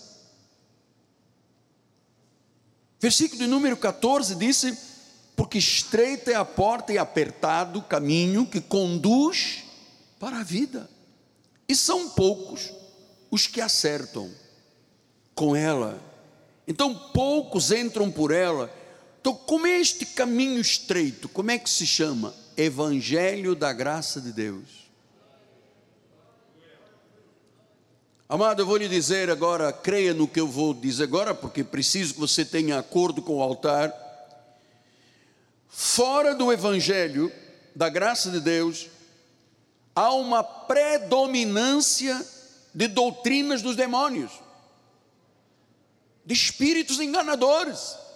[3.00, 4.78] Versículo de número 14 disse:
[5.36, 9.64] Porque estreita é a porta e apertado o caminho que conduz
[10.20, 10.90] para a vida,
[11.68, 12.72] e são poucos
[13.32, 14.30] os que acertam.
[15.36, 15.98] com ela.
[16.68, 18.70] Então poucos entram por ela.
[19.30, 21.30] Então, como é este caminho estreito?
[21.30, 22.34] Como é que se chama?
[22.58, 24.90] Evangelho da graça de Deus.
[28.28, 32.16] Amado, eu vou lhe dizer agora, creia no que eu vou dizer agora, porque preciso
[32.16, 33.94] que você tenha acordo com o altar.
[35.68, 37.32] Fora do Evangelho,
[37.76, 38.88] da graça de Deus,
[39.94, 42.20] há uma predominância
[42.74, 44.32] de doutrinas dos demônios,
[46.26, 48.09] de espíritos enganadores.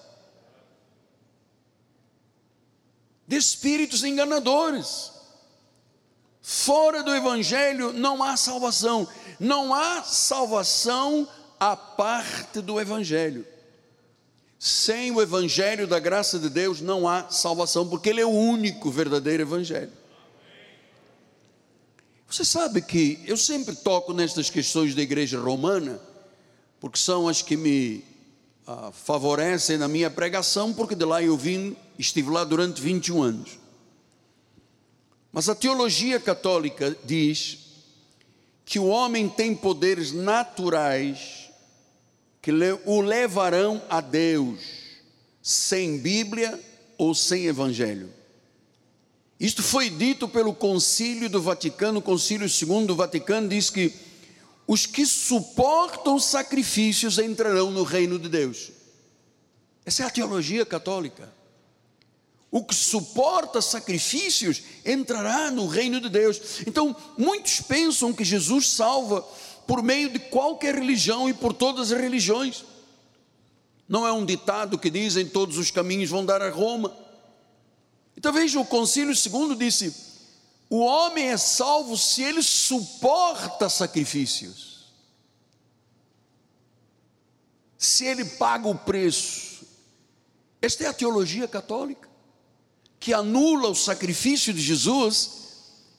[3.28, 5.12] De espíritos enganadores.
[6.42, 9.08] Fora do Evangelho não há salvação
[9.40, 11.28] não há salvação
[11.60, 13.46] à parte do Evangelho.
[14.58, 18.90] Sem o Evangelho da graça de Deus não há salvação, porque Ele é o único
[18.90, 19.92] verdadeiro Evangelho.
[22.28, 26.00] Você sabe que eu sempre toco nestas questões da igreja romana,
[26.80, 28.04] porque são as que me
[28.66, 33.60] ah, favorecem na minha pregação, porque de lá eu vim, estive lá durante 21 anos.
[35.32, 37.60] Mas a teologia católica diz
[38.66, 41.50] que o homem tem poderes naturais
[42.42, 42.52] que
[42.86, 44.60] o levarão a Deus,
[45.42, 46.60] sem Bíblia
[46.98, 48.10] ou sem Evangelho.
[49.40, 53.94] Isto foi dito pelo Concílio do Vaticano, o Concílio II do Vaticano diz que
[54.68, 58.72] os que suportam sacrifícios entrarão no reino de Deus.
[59.86, 61.32] Essa é a teologia católica.
[62.50, 66.62] O que suporta sacrifícios entrará no reino de Deus.
[66.68, 69.22] Então, muitos pensam que Jesus salva
[69.68, 72.64] por meio de qualquer religião e por todas as religiões.
[73.88, 76.96] Não é um ditado que dizem todos os caminhos vão dar a Roma.
[78.16, 80.13] Então veja, o Concílio segundo disse:
[80.70, 84.94] o homem é salvo se ele suporta sacrifícios,
[87.78, 89.66] se ele paga o preço.
[90.62, 92.10] Esta é a teologia católica
[93.00, 95.44] que anula o sacrifício de Jesus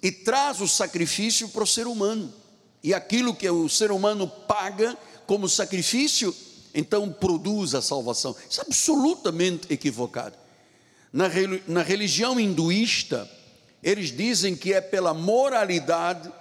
[0.03, 2.33] e traz o sacrifício para o ser humano.
[2.83, 4.97] E aquilo que o ser humano paga
[5.27, 6.35] como sacrifício,
[6.75, 8.35] então produz a salvação.
[8.49, 10.37] Isso é absolutamente equivocado.
[11.13, 13.31] Na, religião hinduísta,
[13.85, 16.33] eles dizem que é pela moralidade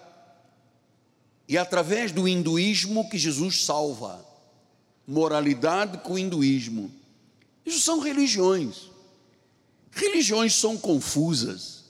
[1.45, 4.25] e através do hinduísmo que Jesus salva.
[5.06, 6.89] Moralidade com hinduísmo.
[7.65, 8.89] Isso são religiões.
[9.91, 11.84] Religiões são confusas,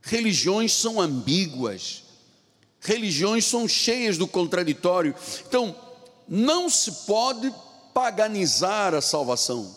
[0.00, 2.04] religiões são ambíguas,
[2.80, 5.14] religiões são cheias do contraditório.
[5.46, 5.76] Então,
[6.26, 7.52] não se pode
[7.92, 9.76] paganizar a salvação.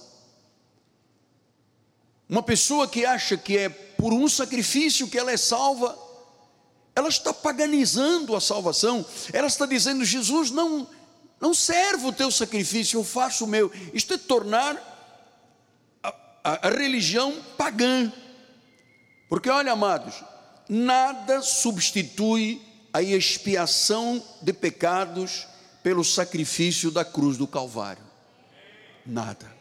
[2.29, 5.97] Uma pessoa que acha que é por um sacrifício que ela é salva,
[6.95, 9.05] ela está paganizando a salvação.
[9.33, 10.87] Ela está dizendo: Jesus, não,
[11.39, 13.69] não serve o teu sacrifício, eu faço o meu.
[13.93, 14.77] Isto é tornar
[16.01, 18.11] a, a religião pagã.
[19.27, 20.23] Porque, olha, amados,
[20.69, 22.61] nada substitui
[22.93, 25.45] a expiação de pecados
[25.83, 28.03] pelo sacrifício da cruz do Calvário.
[29.05, 29.53] Nada.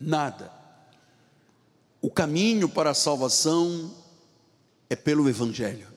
[0.00, 0.55] Nada.
[2.06, 3.92] O caminho para a salvação
[4.88, 5.88] é pelo Evangelho.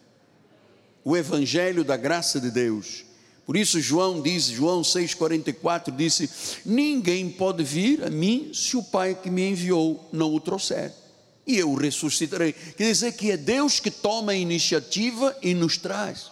[1.06, 3.06] O Evangelho da graça de Deus
[3.46, 6.28] por isso João diz, João 6,44 disse:
[6.66, 10.92] Ninguém pode vir a mim se o Pai que me enviou não o trouxer.
[11.46, 12.54] E eu o ressuscitarei.
[12.54, 16.32] Quer dizer que é Deus que toma a iniciativa e nos traz.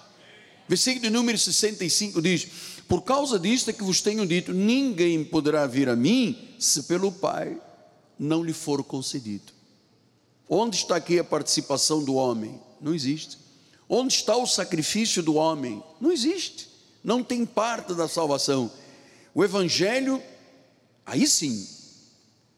[0.67, 2.47] Versículo número 65 diz:
[2.87, 7.11] Por causa disto é que vos tenho dito: ninguém poderá vir a mim se pelo
[7.11, 7.59] Pai
[8.19, 9.56] não lhe for concedido.
[10.49, 12.59] Onde está aqui a participação do homem?
[12.81, 13.37] Não existe.
[13.89, 15.83] Onde está o sacrifício do homem?
[15.99, 16.67] Não existe
[17.07, 18.69] não tem parte da salvação.
[19.33, 20.21] O Evangelho,
[21.05, 21.65] aí sim,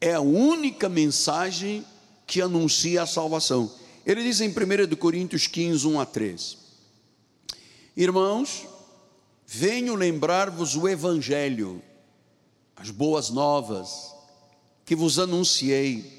[0.02, 1.86] é a única mensagem
[2.26, 3.72] que anuncia a salvação.
[4.04, 6.58] Ele diz em 1 Coríntios 15, 1 a 3:
[7.96, 8.66] Irmãos,
[9.46, 11.80] venho lembrar-vos o Evangelho,
[12.76, 14.16] as boas novas,
[14.84, 16.19] que vos anunciei,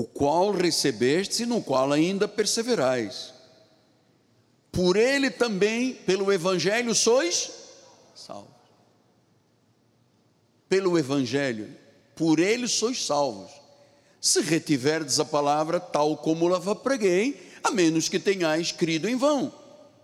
[0.00, 3.34] o qual recebestes e no qual ainda perseverais
[4.72, 7.50] por ele também, pelo Evangelho, sois
[8.14, 8.54] salvos.
[10.68, 11.68] Pelo Evangelho,
[12.14, 13.50] por ele sois salvos.
[14.20, 19.52] Se retiverdes a palavra tal como la preguei, a menos que tenhais crido em vão.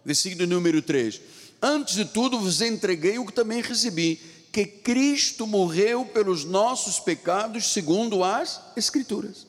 [0.04, 1.20] Versículo número 3.
[1.62, 4.20] Antes de tudo vos entreguei o que também recebi,
[4.52, 9.46] que Cristo morreu pelos nossos pecados, segundo as Escrituras.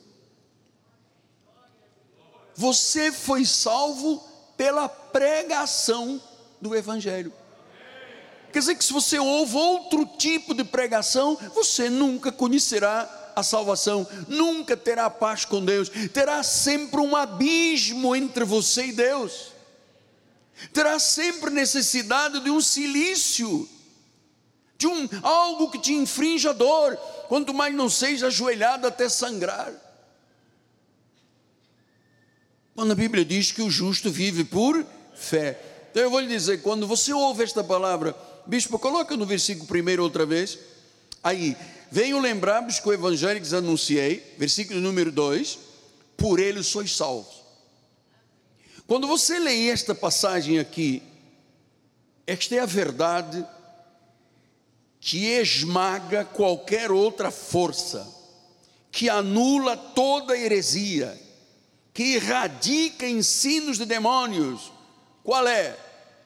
[2.57, 4.23] Você foi salvo
[4.57, 6.19] pela pregação
[6.59, 7.31] do Evangelho.
[8.51, 14.07] Quer dizer que se você ouve outro tipo de pregação, você nunca conhecerá a salvação,
[14.27, 19.51] nunca terá paz com Deus, terá sempre um abismo entre você e Deus,
[20.73, 23.69] terá sempre necessidade de um silício,
[24.79, 26.95] de um algo que te infrinja dor,
[27.27, 29.71] quanto mais não seja ajoelhado até sangrar.
[32.77, 35.59] Quando a Bíblia diz que o justo vive por fé.
[35.89, 38.15] Então eu vou lhe dizer, quando você ouve esta palavra,
[38.45, 40.59] bispo, coloca no versículo primeiro outra vez.
[41.23, 41.57] Aí,
[41.89, 45.57] venho lembrar-vos que o evangelho que anunciei, versículo número 2,
[46.15, 47.41] por ele sois salvos.
[48.85, 51.01] Quando você lê esta passagem aqui,
[52.27, 53.43] esta é a verdade
[54.99, 58.07] que esmaga qualquer outra força,
[58.91, 61.25] que anula toda heresia,
[61.97, 64.71] que erradica ensinos de demônios.
[65.23, 65.75] Qual é?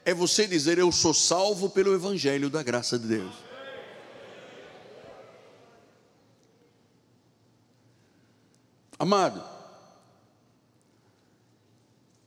[0.04, 3.34] É você dizer: Eu sou salvo pelo Evangelho da graça de Deus.
[8.98, 9.42] Amado,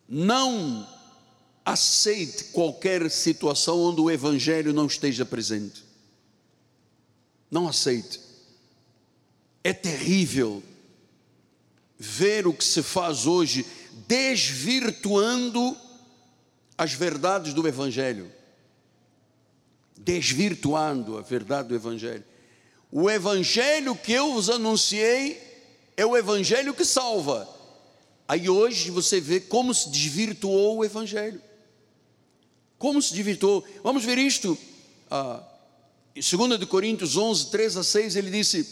[0.09, 0.89] não
[1.63, 5.85] aceite qualquer situação onde o Evangelho não esteja presente.
[7.51, 8.19] Não aceite.
[9.63, 10.63] É terrível
[11.97, 13.65] ver o que se faz hoje,
[14.07, 15.75] desvirtuando
[16.77, 18.31] as verdades do Evangelho.
[19.97, 22.23] Desvirtuando a verdade do Evangelho.
[22.91, 25.45] O Evangelho que eu vos anunciei
[25.97, 27.47] é o evangelho que salva.
[28.27, 31.41] Aí hoje você vê como se desvirtuou o evangelho.
[32.77, 33.63] Como se desvirtuou.
[33.83, 34.57] Vamos ver isto.
[35.09, 35.41] Ah,
[36.15, 38.67] em 2 Coríntios 11, 3 a 6, ele disse: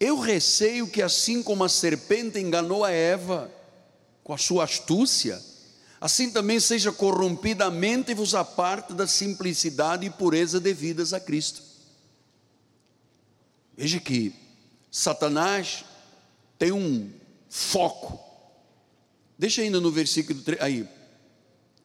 [0.00, 3.50] Eu receio que assim como a serpente enganou a Eva
[4.22, 5.42] com a sua astúcia,
[6.00, 11.18] assim também seja corrompida a mente e vos aparte da simplicidade e pureza devidas a
[11.18, 11.62] Cristo.
[13.76, 14.34] Veja que
[14.90, 15.84] Satanás
[16.58, 17.10] tem um
[17.48, 18.18] foco.
[19.38, 20.88] Deixa ainda no versículo 3, aí.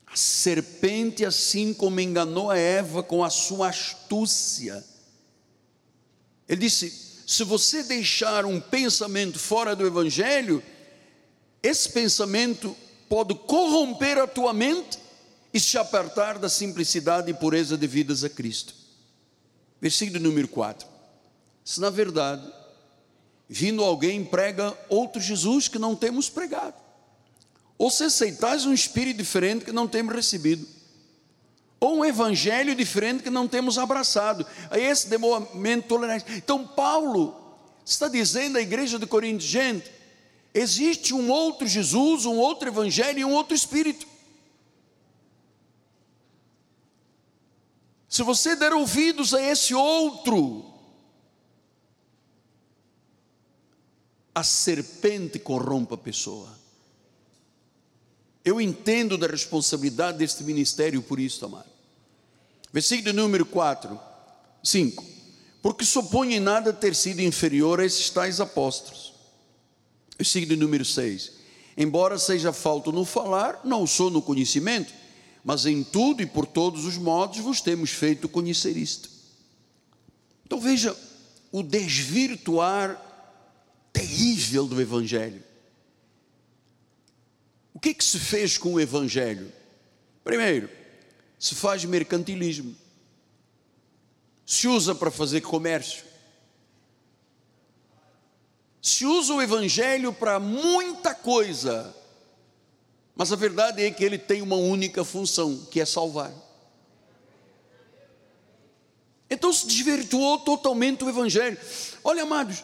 [0.08, 4.84] A serpente, assim como enganou a Eva com a sua astúcia.
[6.48, 10.62] Ele disse: se você deixar um pensamento fora do Evangelho,
[11.62, 12.76] esse pensamento
[13.08, 15.00] pode corromper a tua mente
[15.54, 18.74] e se apartar da simplicidade e pureza devidas a Cristo.
[19.80, 20.88] Versículo número 4.
[21.64, 22.52] Se na verdade
[23.48, 26.76] vindo alguém prega outro Jesus que não temos pregado.
[27.78, 30.68] Ou se aceitais um espírito diferente que não temos recebido.
[31.84, 34.48] Ou um evangelho diferente que não temos abraçado.
[34.70, 36.24] A esse demomento tolerante.
[36.32, 37.36] Então Paulo
[37.84, 39.92] está dizendo à igreja de Corinto, gente,
[40.54, 44.08] existe um outro Jesus, um outro evangelho e um outro espírito.
[48.08, 50.64] Se você der ouvidos a esse outro,
[54.34, 56.58] a serpente corrompe a pessoa.
[58.46, 61.73] Eu entendo da responsabilidade deste ministério por isso, amado.
[62.74, 64.00] Versículo número 4,
[64.64, 65.06] 5.
[65.62, 69.14] Porque supõe nada ter sido inferior a esses tais apóstolos.
[70.18, 71.32] Versículo número 6.
[71.78, 74.92] Embora seja falto no falar, não sou no conhecimento,
[75.44, 79.10] mas em tudo e por todos os modos vos temos feito conhecer isto.
[80.46, 80.98] Então veja
[81.52, 83.00] o desvirtuar
[83.92, 85.44] terrível do Evangelho.
[87.74, 89.52] O que, que se fez com o Evangelho?
[90.24, 90.70] Primeiro,
[91.44, 92.74] se faz mercantilismo,
[94.46, 96.06] se usa para fazer comércio,
[98.82, 101.94] se usa o Evangelho para muita coisa,
[103.14, 106.32] mas a verdade é que ele tem uma única função, que é salvar.
[109.30, 111.58] Então se desvirtuou totalmente o Evangelho.
[112.06, 112.64] Olha, amados,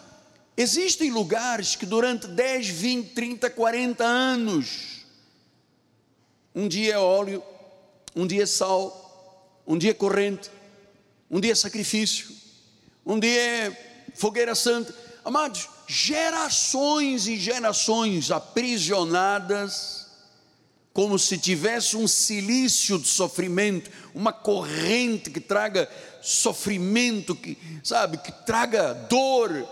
[0.55, 5.05] Existem lugares que durante 10, 20, 30, 40 anos,
[6.53, 7.41] um dia é óleo,
[8.15, 10.49] um dia sal, um dia corrente,
[11.29, 12.29] um dia sacrifício,
[13.05, 13.77] um dia
[14.15, 14.93] fogueira santa.
[15.23, 20.07] Amados, gerações e gerações aprisionadas,
[20.93, 25.89] como se tivesse um silício de sofrimento, uma corrente que traga
[26.21, 29.67] sofrimento, que sabe, que traga dor,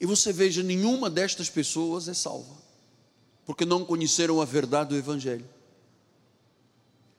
[0.00, 2.54] e você veja, nenhuma destas pessoas é salva,
[3.44, 5.44] porque não conheceram a verdade do Evangelho.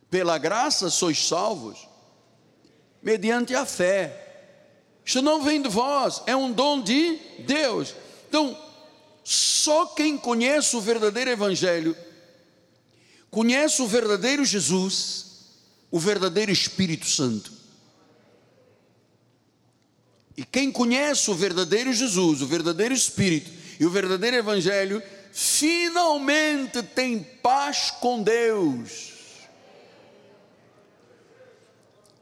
[0.10, 1.88] Pela graça sois salvos,
[3.02, 4.26] mediante a fé.
[5.06, 7.96] Isto não vem de vós, é um dom de Deus.
[8.28, 8.58] Então,
[9.24, 11.96] só quem conhece o verdadeiro Evangelho,
[13.30, 15.26] conhece o verdadeiro Jesus,
[15.92, 17.52] o verdadeiro Espírito Santo.
[20.36, 25.04] E quem conhece o verdadeiro Jesus, o verdadeiro Espírito e o verdadeiro Evangelho,
[25.34, 29.19] finalmente tem paz com Deus.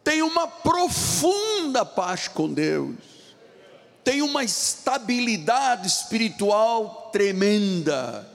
[0.08, 2.96] Tem uma profunda paz com Deus.
[4.06, 8.26] Tem uma estabilidade espiritual tremenda.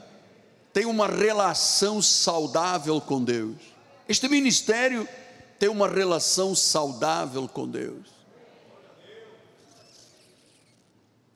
[0.70, 3.56] Tem uma relação saudável com Deus.
[4.06, 5.08] Este ministério
[5.58, 8.06] tem uma relação saudável com Deus.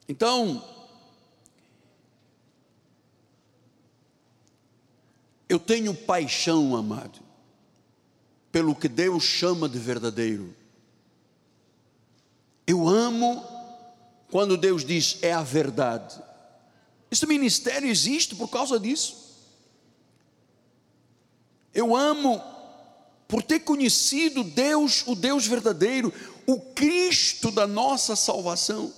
[0.07, 0.63] Então,
[5.49, 7.26] eu tenho paixão, amado,
[8.57, 10.57] pelo que Deus chama de verdadeiro.
[12.67, 13.45] Eu amo
[14.31, 16.19] quando Deus diz é a verdade.
[17.11, 19.15] Este ministério existe por causa disso.
[21.75, 22.43] Eu amo
[23.29, 26.11] por ter conhecido Deus, o Deus verdadeiro,
[26.47, 28.91] o Cristo da nossa salvação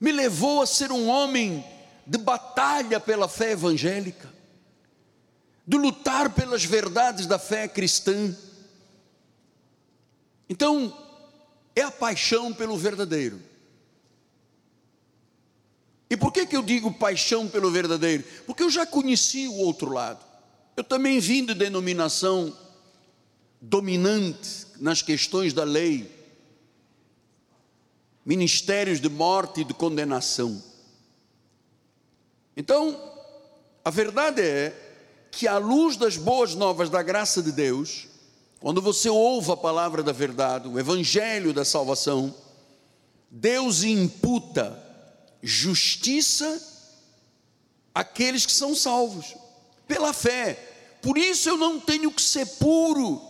[0.00, 1.64] me levou a ser um homem
[2.04, 4.39] de batalha pela fé evangélica,
[5.66, 8.36] de lutar pelas verdades da fé cristã.
[10.48, 10.96] Então,
[11.76, 13.40] é a paixão pelo verdadeiro.
[16.08, 18.24] E por que, que eu digo paixão pelo verdadeiro?
[18.46, 20.24] Porque eu já conheci o outro lado.
[20.76, 22.56] Eu também vim de denominação
[23.60, 26.20] dominante nas questões da lei
[28.24, 30.62] ministérios de morte e de condenação.
[32.56, 33.00] Então,
[33.84, 34.89] a verdade é
[35.30, 38.06] que, à luz das boas novas da graça de Deus,
[38.60, 42.34] quando você ouve a palavra da verdade, o evangelho da salvação,
[43.30, 44.78] Deus imputa
[45.42, 46.60] justiça
[47.94, 49.34] àqueles que são salvos,
[49.88, 50.58] pela fé.
[51.00, 53.22] Por isso eu não tenho que ser puro,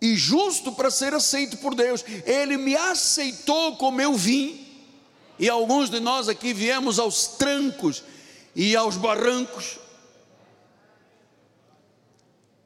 [0.00, 2.04] e justo para ser aceito por Deus.
[2.24, 4.64] Ele me aceitou como eu vim,
[5.38, 8.02] e alguns de nós aqui viemos aos trancos
[8.54, 9.78] e aos barrancos.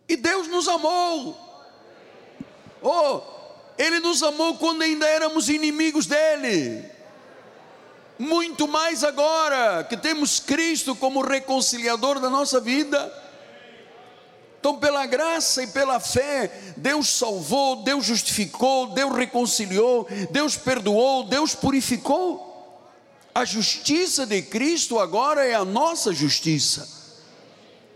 [0.08, 1.38] E Deus nos amou.
[2.82, 3.20] Oh,
[3.78, 6.84] Ele nos amou quando ainda éramos inimigos dEle.
[8.18, 13.20] Muito mais agora que temos Cristo como reconciliador da nossa vida.
[14.60, 21.52] Então, pela graça e pela fé, Deus salvou, Deus justificou, Deus reconciliou, Deus perdoou, Deus
[21.52, 22.48] purificou.
[23.34, 27.01] A justiça de Cristo agora é a nossa justiça.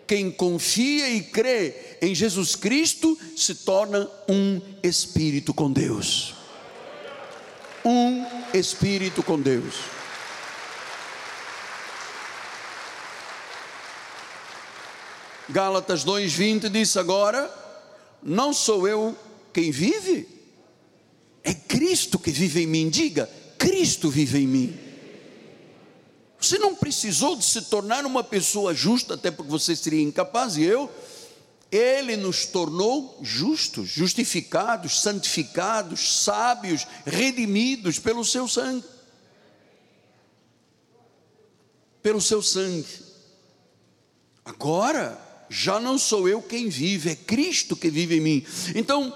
[0.06, 6.34] Quem confia e crê em Jesus Cristo se torna um espírito com Deus.
[7.84, 9.74] Um espírito com Deus.
[15.48, 17.66] Gálatas 2:20 diz agora:
[18.26, 19.16] não sou eu
[19.52, 20.28] quem vive,
[21.44, 22.88] é Cristo que vive em mim.
[22.88, 24.85] Diga, Cristo vive em mim.
[26.46, 30.62] Você não precisou de se tornar uma pessoa justa, até porque você seria incapaz, e
[30.62, 30.88] eu.
[31.72, 38.84] Ele nos tornou justos, justificados, santificados, sábios, redimidos pelo seu sangue.
[42.00, 42.86] Pelo seu sangue.
[44.44, 45.20] Agora,
[45.50, 48.46] já não sou eu quem vive, é Cristo que vive em mim.
[48.72, 49.12] Então,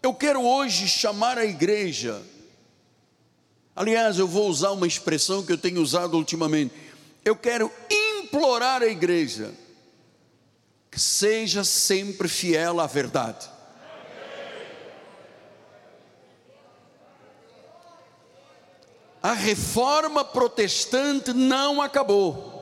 [0.00, 2.22] eu quero hoje chamar a igreja.
[3.76, 6.72] Aliás, eu vou usar uma expressão que eu tenho usado ultimamente.
[7.24, 9.52] Eu quero implorar a igreja
[10.90, 13.50] que seja sempre fiel à verdade.
[19.20, 22.52] A reforma protestante não acabou.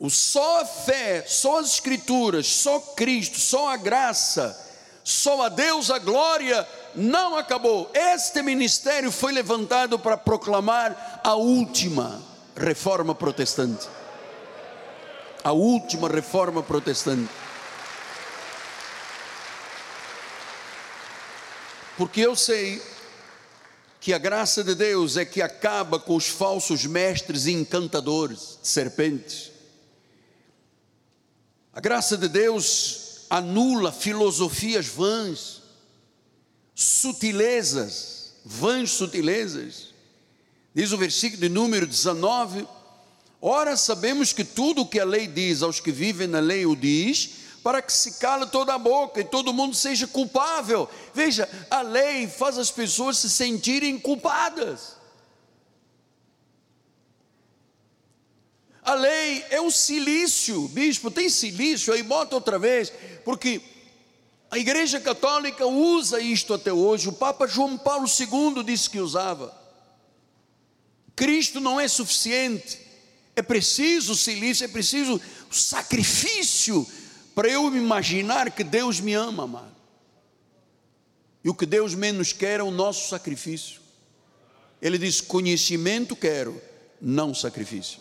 [0.00, 4.58] O só a fé, só as escrituras, só Cristo, só a graça,
[5.04, 7.90] só a Deus a glória não acabou.
[7.94, 12.20] Este ministério foi levantado para proclamar a última
[12.56, 13.88] reforma protestante.
[15.42, 17.30] A última reforma protestante.
[21.96, 22.82] Porque eu sei
[24.00, 29.50] que a graça de Deus é que acaba com os falsos mestres e encantadores, serpentes
[31.72, 35.59] a graça de Deus anula filosofias vãs,
[36.82, 39.90] sutilezas, vãs sutilezas.
[40.74, 42.66] Diz o versículo de número 19:
[43.40, 46.74] Ora, sabemos que tudo o que a lei diz aos que vivem na lei o
[46.74, 50.88] diz, para que se cale toda a boca e todo mundo seja culpável.
[51.12, 54.96] Veja, a lei faz as pessoas se sentirem culpadas.
[58.82, 62.90] A lei é o silício, bispo, tem silício, aí bota outra vez,
[63.22, 63.60] porque
[64.50, 67.08] a Igreja Católica usa isto até hoje.
[67.08, 69.56] O Papa João Paulo II disse que usava.
[71.14, 72.80] Cristo não é suficiente,
[73.36, 75.20] é preciso silício, é preciso
[75.50, 76.86] sacrifício
[77.34, 79.76] para eu imaginar que Deus me ama, amado.
[81.44, 83.80] E o que Deus menos quer é o nosso sacrifício.
[84.82, 86.60] Ele diz: conhecimento quero,
[87.00, 88.00] não sacrifício.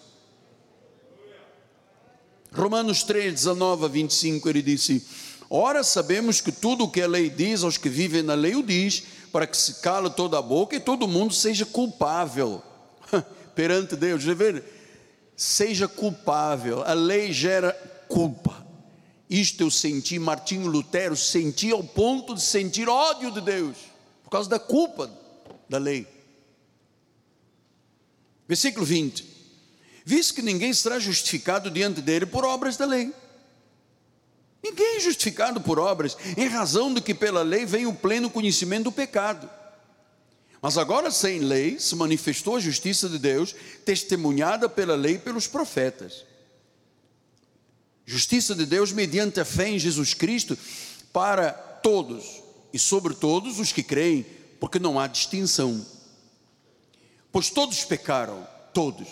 [2.52, 5.06] Romanos 3, 19 a 25, ele disse:
[5.50, 8.62] Ora, sabemos que tudo o que a lei diz aos que vivem na lei o
[8.62, 12.62] diz, para que se cale toda a boca e todo mundo seja culpável
[13.56, 14.24] perante Deus.
[14.24, 14.64] Ver?
[15.36, 17.74] Seja culpável, a lei gera
[18.08, 18.68] culpa.
[19.28, 23.78] Isto eu senti, Martinho Lutero sentia ao ponto de sentir ódio de Deus,
[24.24, 25.10] por causa da culpa
[25.68, 26.08] da lei.
[28.48, 29.26] Versículo 20:
[30.06, 33.14] Visto que ninguém será justificado diante dele por obras da lei.
[34.64, 38.86] Ninguém é justificado por obras, em razão de que pela lei vem o pleno conhecimento
[38.86, 39.50] do pecado.
[40.62, 43.56] Mas agora, sem lei, se manifestou a justiça de Deus,
[43.86, 46.26] testemunhada pela lei e pelos profetas.
[48.06, 50.58] Justiça de Deus mediante a fé em Jesus Cristo
[51.14, 52.44] para todos
[52.74, 54.26] e sobre todos os que creem,
[54.60, 55.86] porque não há distinção.
[57.32, 59.08] Pois todos pecaram, todos.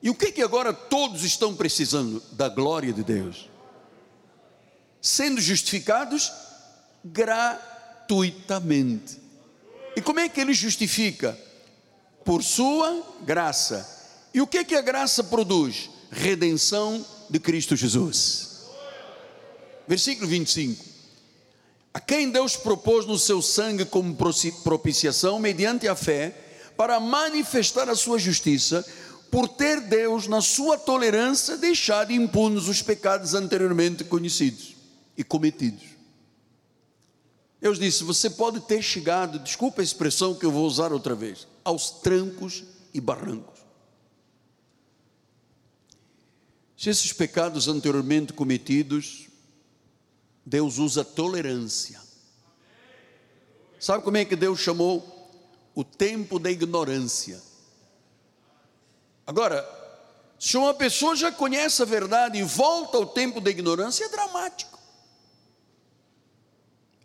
[0.00, 2.22] E o que é que agora todos estão precisando?
[2.32, 3.49] Da glória de Deus.
[5.00, 6.30] Sendo justificados
[7.04, 9.18] gratuitamente.
[9.96, 11.36] E como é que ele justifica?
[12.24, 13.98] Por sua graça.
[14.32, 15.90] E o que é que a graça produz?
[16.10, 18.68] Redenção de Cristo Jesus.
[19.88, 20.84] Versículo 25.
[21.92, 24.16] A quem Deus propôs no seu sangue como
[24.62, 26.32] propiciação, mediante a fé,
[26.76, 28.86] para manifestar a sua justiça,
[29.28, 34.79] por ter Deus, na sua tolerância, deixado impunes os pecados anteriormente conhecidos
[35.20, 35.84] e cometidos.
[37.60, 41.46] Deus disse: Você pode ter chegado, desculpa a expressão que eu vou usar outra vez,
[41.62, 42.64] aos trancos
[42.94, 43.60] e barrancos.
[46.74, 49.28] Se esses pecados anteriormente cometidos,
[50.44, 52.00] Deus usa tolerância.
[53.78, 55.18] Sabe como é que Deus chamou?
[55.74, 57.42] O tempo da ignorância.
[59.26, 59.68] Agora,
[60.38, 64.79] se uma pessoa já conhece a verdade e volta ao tempo da ignorância, é dramático.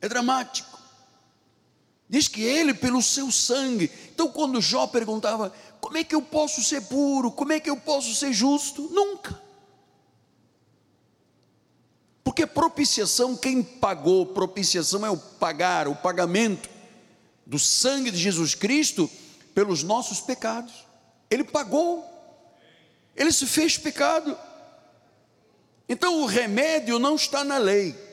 [0.06, 0.78] É dramático.
[2.08, 3.91] Diz que ele, pelo seu sangue.
[4.14, 5.51] Então, quando Jó perguntava:
[5.82, 7.32] como é que eu posso ser puro?
[7.32, 8.84] Como é que eu posso ser justo?
[8.84, 9.41] Nunca.
[12.24, 16.70] Porque propiciação, quem pagou propiciação é o pagar, o pagamento
[17.43, 19.10] do sangue de Jesus Cristo
[19.56, 20.86] pelos nossos pecados.
[21.32, 22.06] Ele pagou,
[23.16, 24.38] ele se fez pecado.
[25.89, 28.05] Então o remédio não está na lei.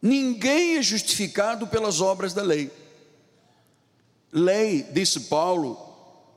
[0.00, 2.70] Ninguém é justificado pelas obras da lei.
[4.32, 5.76] Lei, disse Paulo,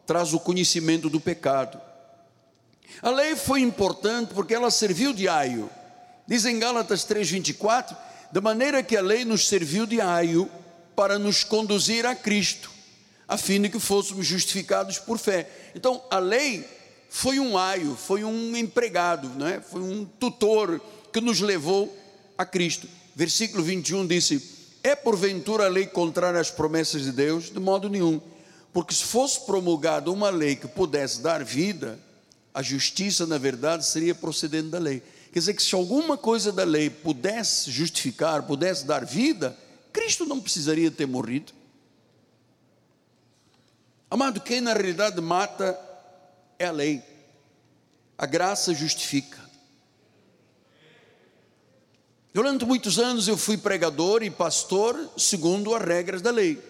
[0.05, 1.79] traz o conhecimento do pecado.
[3.01, 5.69] A lei foi importante porque ela serviu de aio
[6.31, 7.93] Diz em Gálatas 3:24,
[8.31, 10.49] da maneira que a lei nos serviu de aio
[10.95, 12.71] para nos conduzir a Cristo,
[13.27, 15.49] a fim de que fôssemos justificados por fé.
[15.75, 16.65] Então, a lei
[17.09, 19.61] foi um aio, foi um empregado, né?
[19.69, 20.79] foi um tutor
[21.11, 21.93] que nos levou
[22.37, 22.87] a Cristo.
[23.21, 24.41] Versículo 21 disse:
[24.81, 27.51] É porventura a lei contrária às promessas de Deus?
[27.51, 28.19] De modo nenhum.
[28.73, 31.99] Porque se fosse promulgada uma lei que pudesse dar vida,
[32.51, 35.03] a justiça, na verdade, seria procedendo da lei.
[35.31, 39.55] Quer dizer que se alguma coisa da lei pudesse justificar, pudesse dar vida,
[39.93, 41.53] Cristo não precisaria ter morrido.
[44.09, 45.79] Amado, quem na realidade mata
[46.57, 47.03] é a lei.
[48.17, 49.50] A graça justifica.
[52.33, 56.61] Durante muitos anos eu fui pregador e pastor segundo as regras da lei.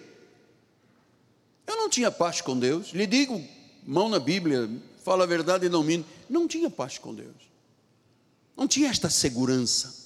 [1.68, 2.89] Eu não tinha paz com Deus.
[2.89, 3.41] Lhe digo,
[3.86, 4.70] mão na Bíblia,
[5.03, 6.07] fala a verdade e não minto.
[6.30, 7.36] Não tinha paz com Deus.
[8.57, 10.01] Não tinha esta segurança.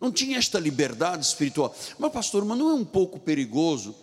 [0.00, 1.74] Não tinha esta liberdade espiritual.
[1.98, 3.94] Mas, pastor, mas não é um pouco perigoso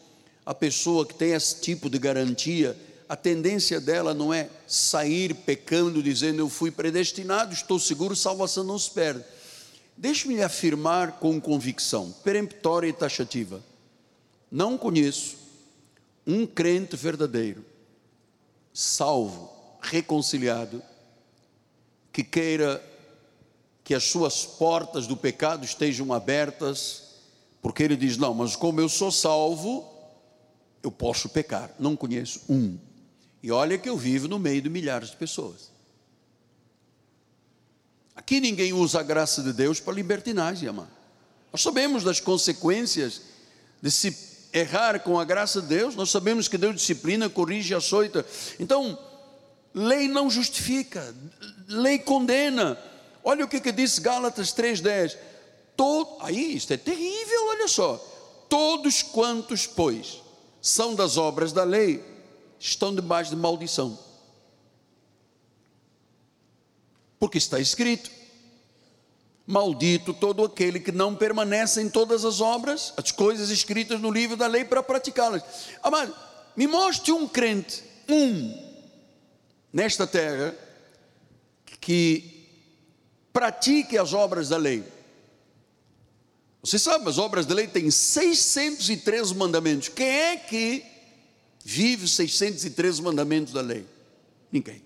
[0.45, 2.77] a pessoa que tem esse tipo de garantia?
[3.07, 8.79] A tendência dela não é sair pecando, dizendo eu fui predestinado, estou seguro, salvação não
[8.79, 9.23] se perde.
[9.95, 13.63] Deixe-me afirmar com convicção, peremptória e taxativa:
[14.51, 15.37] não conheço
[16.25, 17.63] um crente verdadeiro,
[18.73, 19.51] salvo,
[19.81, 20.81] reconciliado,
[22.11, 22.83] que queira
[23.83, 27.03] que as suas portas do pecado estejam abertas,
[27.61, 29.87] porque ele diz: Não, mas como eu sou salvo,
[30.81, 31.73] eu posso pecar.
[31.79, 32.77] Não conheço um.
[33.45, 35.69] E olha que eu vivo no meio de milhares de pessoas.
[38.15, 40.89] Aqui ninguém usa a graça de Deus para libertinagem, amado.
[41.53, 43.21] Nós sabemos das consequências
[43.79, 44.17] de se
[44.51, 48.25] errar com a graça de Deus, nós sabemos que Deus disciplina, corrige açoita.
[48.59, 48.97] Então,
[49.75, 51.13] lei não justifica,
[51.67, 52.79] lei condena.
[53.23, 55.15] Olha o que, que diz Gálatas 3,10.
[55.77, 57.97] Todo, aí, isto é terrível, olha só.
[58.49, 60.19] Todos quantos, pois,
[60.59, 62.14] são das obras da lei,
[62.59, 63.97] estão debaixo de maldição.
[67.19, 68.09] Porque está escrito:
[69.47, 74.35] Maldito todo aquele que não permanece em todas as obras, as coisas escritas no livro
[74.35, 75.43] da lei para praticá-las.
[75.83, 76.15] Amado,
[76.55, 78.57] me mostre um crente, um,
[79.71, 80.55] nesta terra,
[81.79, 82.47] que
[83.31, 84.83] pratique as obras da lei.
[86.63, 89.89] Você sabe, as obras da lei têm 613 mandamentos.
[89.89, 90.83] Quem é que
[91.67, 93.87] vive os 613 mandamentos da lei?
[94.51, 94.83] Ninguém.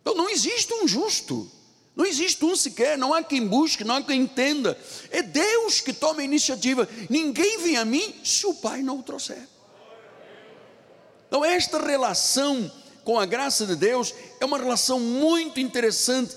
[0.00, 1.48] Então não existe um justo,
[1.94, 4.76] não existe um sequer, não há quem busque, não há quem entenda.
[5.12, 6.88] É Deus que toma a iniciativa.
[7.08, 9.48] Ninguém vem a mim se o Pai não o trouxer.
[11.28, 12.70] Então, esta relação
[13.04, 16.34] com a graça de Deus é uma relação muito interessante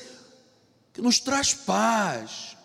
[0.94, 2.56] que nos traz paz,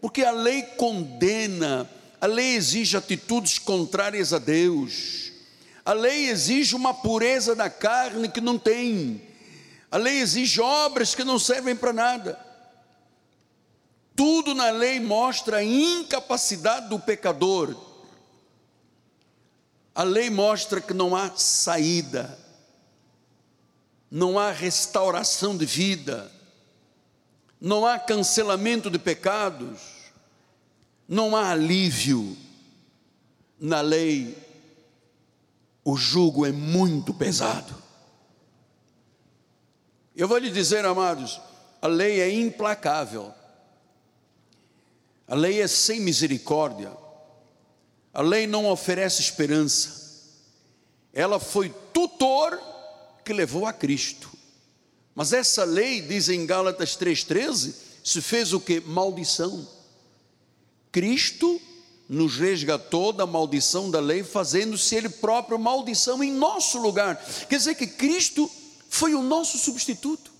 [0.00, 1.90] porque a lei condena,
[2.20, 5.32] a lei exige atitudes contrárias a Deus,
[5.84, 9.22] a lei exige uma pureza da carne que não tem,
[9.90, 12.38] a lei exige obras que não servem para nada.
[14.14, 17.74] Tudo na lei mostra a incapacidade do pecador.
[19.94, 22.38] A lei mostra que não há saída,
[24.10, 26.30] não há restauração de vida,
[27.60, 29.99] não há cancelamento de pecados,
[31.10, 32.36] não há alívio.
[33.58, 34.38] Na lei,
[35.84, 37.74] o jugo é muito pesado.
[40.14, 41.40] Eu vou lhe dizer, amados,
[41.82, 43.34] a lei é implacável,
[45.26, 46.92] a lei é sem misericórdia,
[48.14, 50.28] a lei não oferece esperança,
[51.12, 52.58] ela foi tutor
[53.24, 54.30] que levou a Cristo.
[55.14, 58.80] Mas essa lei, diz em Gálatas 3,13, se fez o que?
[58.80, 59.79] Maldição.
[60.92, 61.60] Cristo
[62.08, 67.16] nos resgatou da maldição da lei, fazendo-se Ele próprio maldição em nosso lugar.
[67.48, 68.50] Quer dizer que Cristo
[68.88, 70.32] foi o nosso substituto.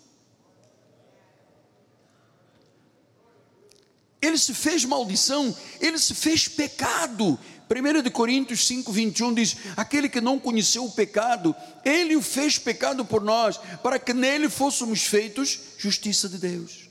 [4.20, 7.38] Ele se fez maldição, ele se fez pecado.
[7.70, 13.05] 1 Coríntios 5, 21 diz: Aquele que não conheceu o pecado, ele o fez pecado
[13.05, 16.90] por nós, para que nele fôssemos feitos justiça de Deus.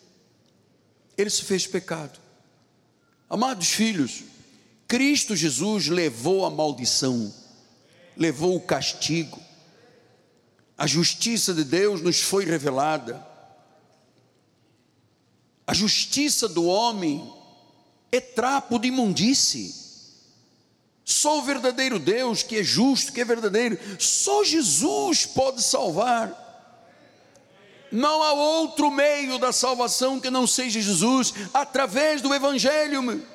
[1.18, 2.20] Ele se fez pecado.
[3.30, 4.24] Amados filhos,
[4.88, 7.32] Cristo Jesus levou a maldição,
[8.18, 9.40] levou o castigo,
[10.80, 13.28] a justiça de Deus nos foi revelada.
[15.68, 17.32] A justiça do homem
[18.12, 19.76] é trapo de imundície.
[21.04, 26.49] Só o verdadeiro Deus, que é justo, que é verdadeiro, só Jesus pode salvar.
[27.92, 33.26] Não há outro meio da salvação que não seja Jesus, através do Evangelho.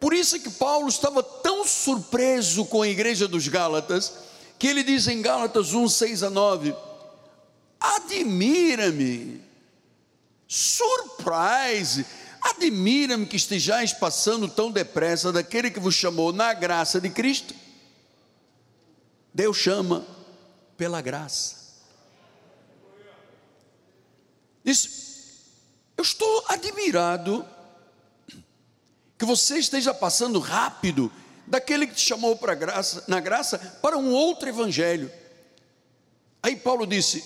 [0.00, 4.14] Por isso é que Paulo estava tão surpreso com a igreja dos Gálatas,
[4.58, 6.74] que ele diz em Gálatas 1, 6 a 9:
[7.80, 9.42] Admira-me,
[10.46, 12.06] surprise,
[12.40, 17.54] admira-me que estejais passando tão depressa daquele que vos chamou na graça de Cristo.
[19.34, 20.06] Deus chama
[20.76, 21.65] pela graça.
[24.66, 25.44] Diz,
[25.96, 27.46] eu estou admirado
[29.16, 31.10] que você esteja passando rápido
[31.46, 35.08] daquele que te chamou para graça, na graça para um outro evangelho.
[36.42, 37.22] Aí Paulo disse: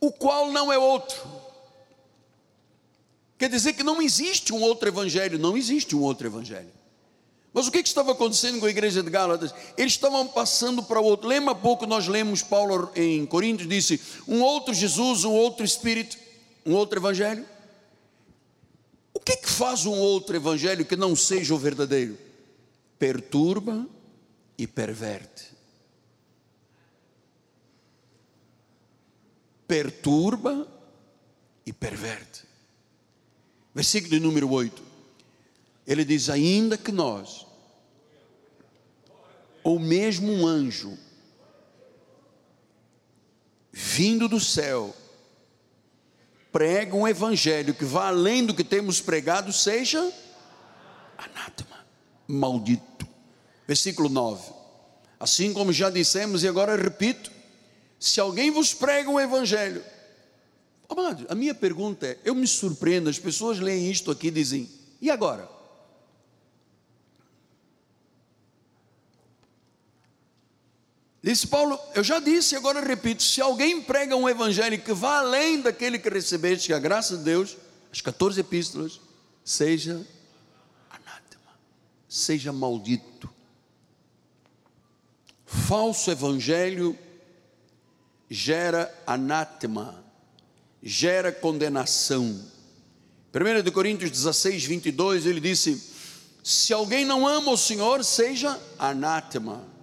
[0.00, 1.16] o qual não é outro.
[3.38, 6.72] Quer dizer que não existe um outro evangelho, não existe um outro evangelho.
[7.52, 9.54] Mas o que, estava acontecendo com a igreja de Gálatas?
[9.76, 11.28] Eles estavam passando para outro.
[11.28, 16.18] Lembra pouco nós lemos Paulo em Coríntios disse: um outro Jesus, um outro Espírito,
[16.68, 17.44] um outro evangelho.
[19.12, 22.28] O que, que faz um outro evangelho que não seja o verdadeiro?
[22.98, 23.88] perturba
[24.56, 25.52] e perverte.
[29.66, 30.66] Perturba
[31.64, 32.44] e perverte.
[33.74, 34.82] Versículo número 8.
[35.86, 37.46] Ele diz: Ainda que nós,
[39.62, 40.98] ou mesmo um anjo,
[43.70, 44.96] vindo do céu,
[46.52, 50.12] prega um evangelho que vá além do que temos pregado, seja
[51.16, 51.84] anátema
[52.26, 53.06] maldito.
[53.66, 54.52] Versículo 9.
[55.20, 57.30] Assim como já dissemos e agora repito,
[57.98, 59.82] se alguém vos prega um evangelho,
[60.88, 64.68] amado, a minha pergunta é: eu me surpreendo, as pessoas leem isto aqui e dizem,
[65.00, 65.57] e agora?
[71.22, 75.18] Disse Paulo, eu já disse e agora repito: se alguém prega um evangelho que vá
[75.18, 77.56] além daquele que recebeste, que a graça de Deus,
[77.92, 79.00] as 14 epístolas,
[79.44, 80.06] seja
[80.88, 81.58] anátema,
[82.08, 83.28] seja maldito.
[85.44, 86.96] Falso evangelho
[88.30, 90.04] gera anátema,
[90.82, 92.44] gera condenação.
[93.34, 95.82] 1 Coríntios 16, 22, ele disse:
[96.44, 99.77] Se alguém não ama o Senhor, seja anátema.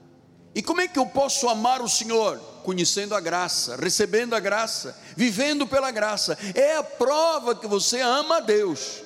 [0.56, 2.39] E como é que eu posso amar o Senhor?
[2.64, 6.38] Conhecendo a graça, recebendo a graça, vivendo pela graça.
[6.56, 9.03] É a prova que você ama a Deus.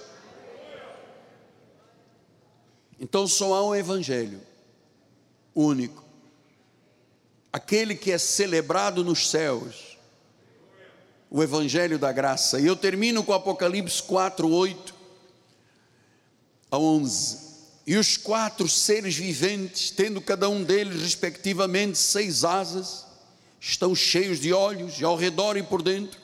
[3.00, 4.39] Então só há um evangelho
[5.56, 6.04] único.
[7.52, 9.97] Aquele que é celebrado nos céus.
[11.32, 12.60] O evangelho da graça.
[12.60, 14.95] E eu termino com Apocalipse 4, 8
[16.70, 17.49] a 11.
[17.90, 23.04] E os quatro seres viventes, tendo cada um deles, respectivamente, seis asas,
[23.60, 26.20] estão cheios de olhos, ao redor e por dentro,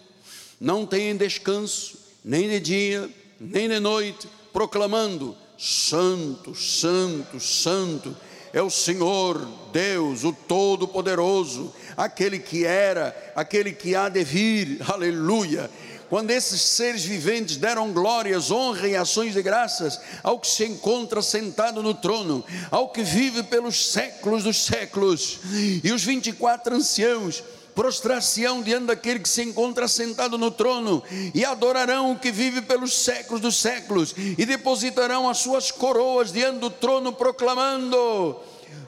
[0.61, 3.09] não têm descanso, nem de dia,
[3.39, 8.16] nem de noite, proclamando: Santo, Santo, Santo
[8.53, 9.43] é o Senhor
[9.74, 15.68] Deus, o Todo-Poderoso, aquele que era, aquele que há de vir, aleluia
[16.10, 21.22] quando esses seres viventes deram glórias, honra e ações de graças ao que se encontra
[21.22, 25.39] sentado no trono, ao que vive pelos séculos dos séculos,
[25.84, 27.43] e os 24 anciãos
[27.76, 31.03] prostrar-se-ão diante daquele que se encontra sentado no trono,
[31.34, 36.60] e adorarão o que vive pelos séculos dos séculos, e depositarão as suas coroas diante
[36.60, 38.39] do trono, proclamando: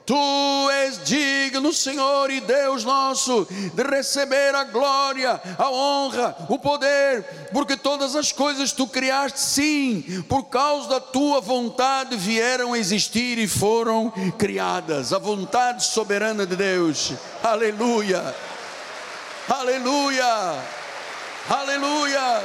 [0.08, 7.50] Tu és digno, Senhor e Deus nosso, de receber a glória, a honra, o poder,
[7.52, 13.38] porque todas as coisas tu criaste, sim, por causa da tua vontade vieram a existir
[13.38, 15.12] e foram criadas.
[15.12, 17.12] A vontade soberana de Deus.
[17.44, 18.34] Aleluia.
[19.50, 20.64] Aleluia.
[21.50, 22.44] Aleluia.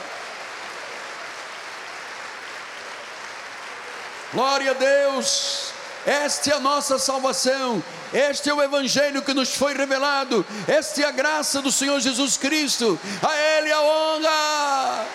[4.32, 5.72] Glória a Deus.
[6.07, 7.82] Esta é a nossa salvação,
[8.12, 12.36] este é o Evangelho que nos foi revelado, esta é a graça do Senhor Jesus
[12.36, 15.07] Cristo, a Ele a honra.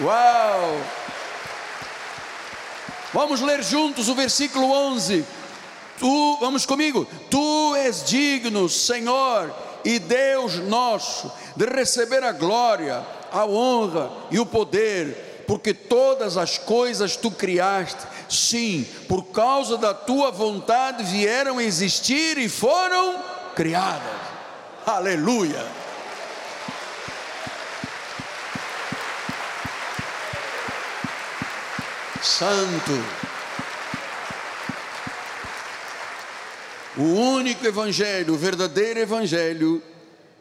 [0.00, 0.80] Uau!
[3.12, 5.24] Vamos ler juntos o versículo 11.
[5.98, 7.06] Tu, vamos comigo.
[7.30, 14.46] Tu és digno, Senhor e Deus nosso, de receber a glória, a honra e o
[14.46, 22.38] poder porque todas as coisas tu criaste, sim, por causa da tua vontade vieram existir
[22.38, 23.22] e foram
[23.54, 24.20] criadas.
[24.86, 25.64] Aleluia.
[32.22, 32.92] Santo.
[36.96, 39.82] O único evangelho, o verdadeiro evangelho,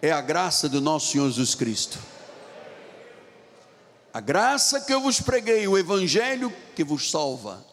[0.02, 2.11] é a graça do nosso Senhor Jesus Cristo.
[4.14, 7.66] A graça que eu vos preguei, o Evangelho que vos salva.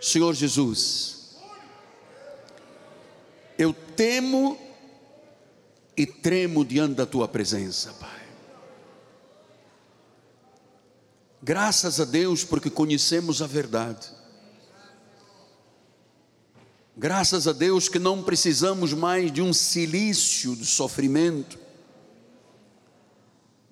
[0.00, 1.36] Senhor Jesus,
[3.58, 4.58] eu temo
[5.96, 8.22] e tremo diante da tua presença, Pai.
[11.42, 14.08] Graças a Deus porque conhecemos a verdade.
[16.96, 21.61] Graças a Deus que não precisamos mais de um silício de sofrimento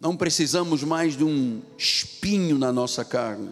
[0.00, 3.50] não precisamos mais de um espinho na nossa carne.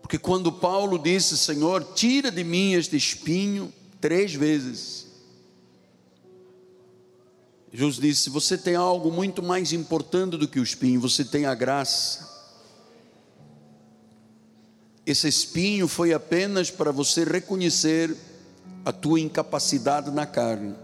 [0.00, 5.06] Porque quando Paulo disse, Senhor, tira de mim este espinho, três vezes.
[7.72, 11.54] Jesus disse: Você tem algo muito mais importante do que o espinho, você tem a
[11.54, 12.32] graça.
[15.06, 18.16] Esse espinho foi apenas para você reconhecer
[18.84, 20.74] a tua incapacidade na carne.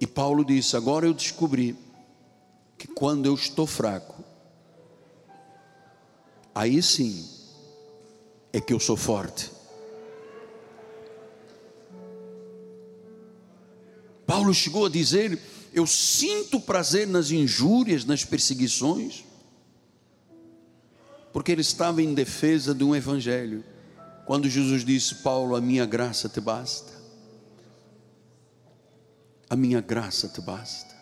[0.00, 1.76] E Paulo disse: Agora eu descobri
[2.78, 4.24] que quando eu estou fraco,
[6.54, 7.28] aí sim
[8.50, 9.52] é que eu sou forte.
[14.26, 15.38] Paulo chegou a dizer:
[15.74, 19.22] Eu sinto prazer nas injúrias, nas perseguições,
[21.30, 23.62] porque ele estava em defesa de um evangelho.
[24.24, 26.99] Quando Jesus disse: Paulo, a minha graça te basta
[29.50, 30.94] a minha graça te basta.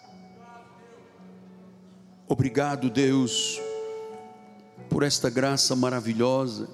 [2.26, 3.60] Obrigado, Deus,
[4.88, 6.66] por esta graça maravilhosa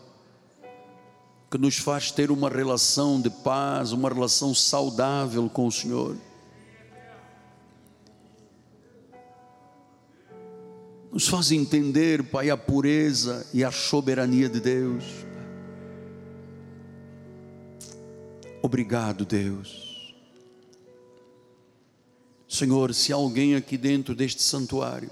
[1.51, 6.17] que nos faz ter uma relação de paz, uma relação saudável com o Senhor.
[11.13, 15.05] Nos faz entender, Pai, a pureza e a soberania de Deus.
[18.61, 19.94] Obrigado, Deus.
[22.55, 25.11] Senhor, se alguém aqui dentro deste santuário,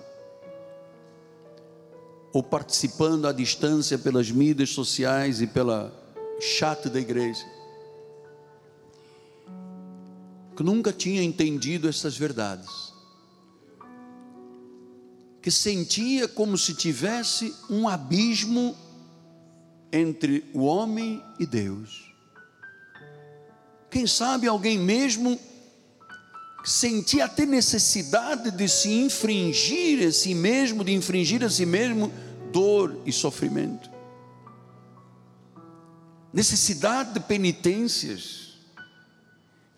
[2.32, 5.92] ou participando à distância pelas mídias sociais e pela
[6.40, 7.44] chat da igreja,
[10.56, 12.92] que nunca tinha entendido essas verdades,
[15.42, 18.76] que sentia como se tivesse um abismo
[19.92, 22.14] entre o homem e Deus.
[23.90, 25.38] Quem sabe alguém mesmo
[26.64, 32.12] sentia até necessidade de se infringir a si mesmo, de infringir a si mesmo
[32.52, 33.90] dor e sofrimento.
[36.32, 38.58] Necessidade de penitências,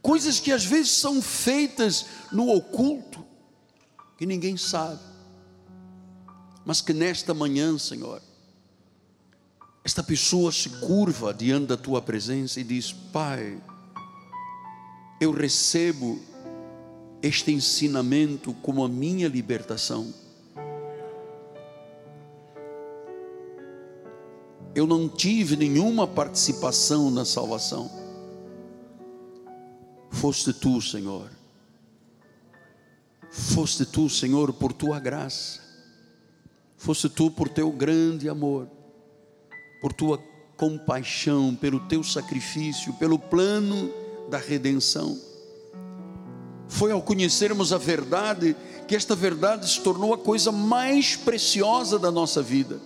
[0.00, 3.24] coisas que às vezes são feitas no oculto,
[4.16, 5.14] que ninguém sabe
[6.64, 8.22] mas que nesta manhã, Senhor,
[9.84, 13.62] esta pessoa se curva diante da tua presença e diz: Pai,
[15.20, 16.20] eu recebo
[17.26, 20.12] este ensinamento como a minha libertação.
[24.74, 27.90] Eu não tive nenhuma participação na salvação.
[30.10, 31.30] Foste tu, Senhor.
[33.30, 35.64] Foste tu, Senhor, por tua graça
[36.84, 38.68] fosse tu por teu grande amor,
[39.80, 40.18] por tua
[40.54, 43.90] compaixão, pelo teu sacrifício, pelo plano
[44.28, 45.18] da redenção.
[46.68, 48.56] Foi ao conhecermos a verdade
[48.88, 52.80] que esta verdade se tornou a coisa mais preciosa da nossa vida.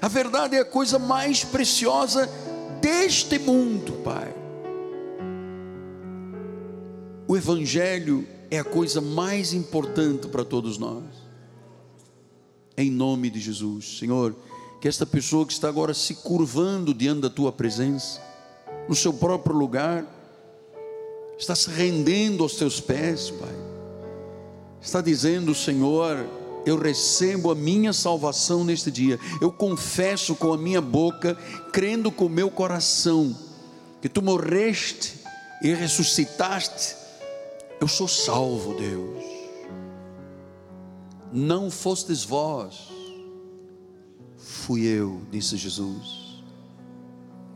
[0.00, 2.28] A verdade é a coisa mais preciosa
[2.80, 4.34] deste mundo, Pai.
[7.26, 11.24] O Evangelho é a coisa mais importante para todos nós
[12.76, 13.98] em nome de Jesus.
[13.98, 14.34] Senhor,
[14.80, 18.20] que esta pessoa que está agora se curvando diante da tua presença,
[18.88, 20.04] no seu próprio lugar,
[21.38, 23.54] está se rendendo aos teus pés, Pai.
[24.80, 26.26] Está dizendo, Senhor,
[26.66, 29.18] eu recebo a minha salvação neste dia.
[29.40, 31.36] Eu confesso com a minha boca,
[31.72, 33.36] crendo com o meu coração,
[34.00, 35.14] que tu morreste
[35.62, 36.96] e ressuscitaste.
[37.80, 39.34] Eu sou salvo, Deus
[41.34, 42.88] não fostes vós,
[44.36, 46.44] fui eu, disse Jesus.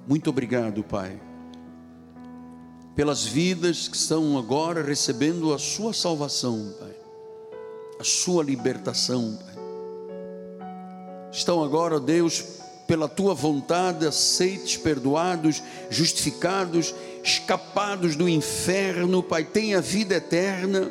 [0.04, 1.20] Muito obrigado, Pai,
[2.99, 6.96] pelas vidas que estão agora recebendo a Sua salvação, Pai,
[8.01, 9.55] a Sua libertação, Pai.
[11.30, 12.42] Estão agora, Deus,
[12.88, 16.92] pela Tua vontade, aceites, perdoados, justificados,
[17.22, 20.90] escapados do inferno, Pai, tem a vida eterna.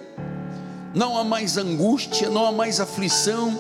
[0.96, 3.54] Não há mais angústia, não há mais aflição.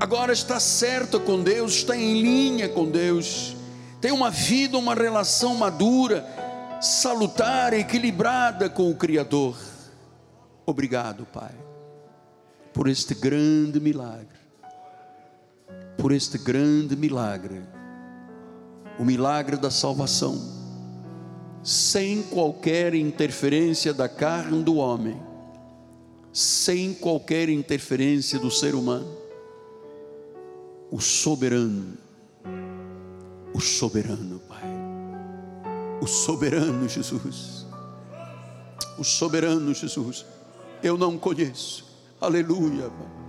[0.00, 3.54] Agora está certo com Deus, está em linha com Deus,
[4.00, 6.26] tem uma vida, uma relação madura,
[6.82, 9.56] salutar, equilibrada com o Criador.
[10.66, 11.54] Obrigado, Pai,
[12.74, 14.38] por este grande milagre,
[15.96, 17.62] por este grande milagre,
[18.98, 20.36] o milagre da salvação,
[21.62, 25.32] sem qualquer interferência da carne do homem.
[26.32, 29.06] Sem qualquer interferência do ser humano.
[30.90, 31.98] O soberano,
[33.54, 34.40] o soberano,
[36.02, 37.64] o soberano Jesus,
[38.98, 40.26] o soberano Jesus,
[40.82, 41.84] eu não conheço,
[42.20, 43.21] aleluia, Pai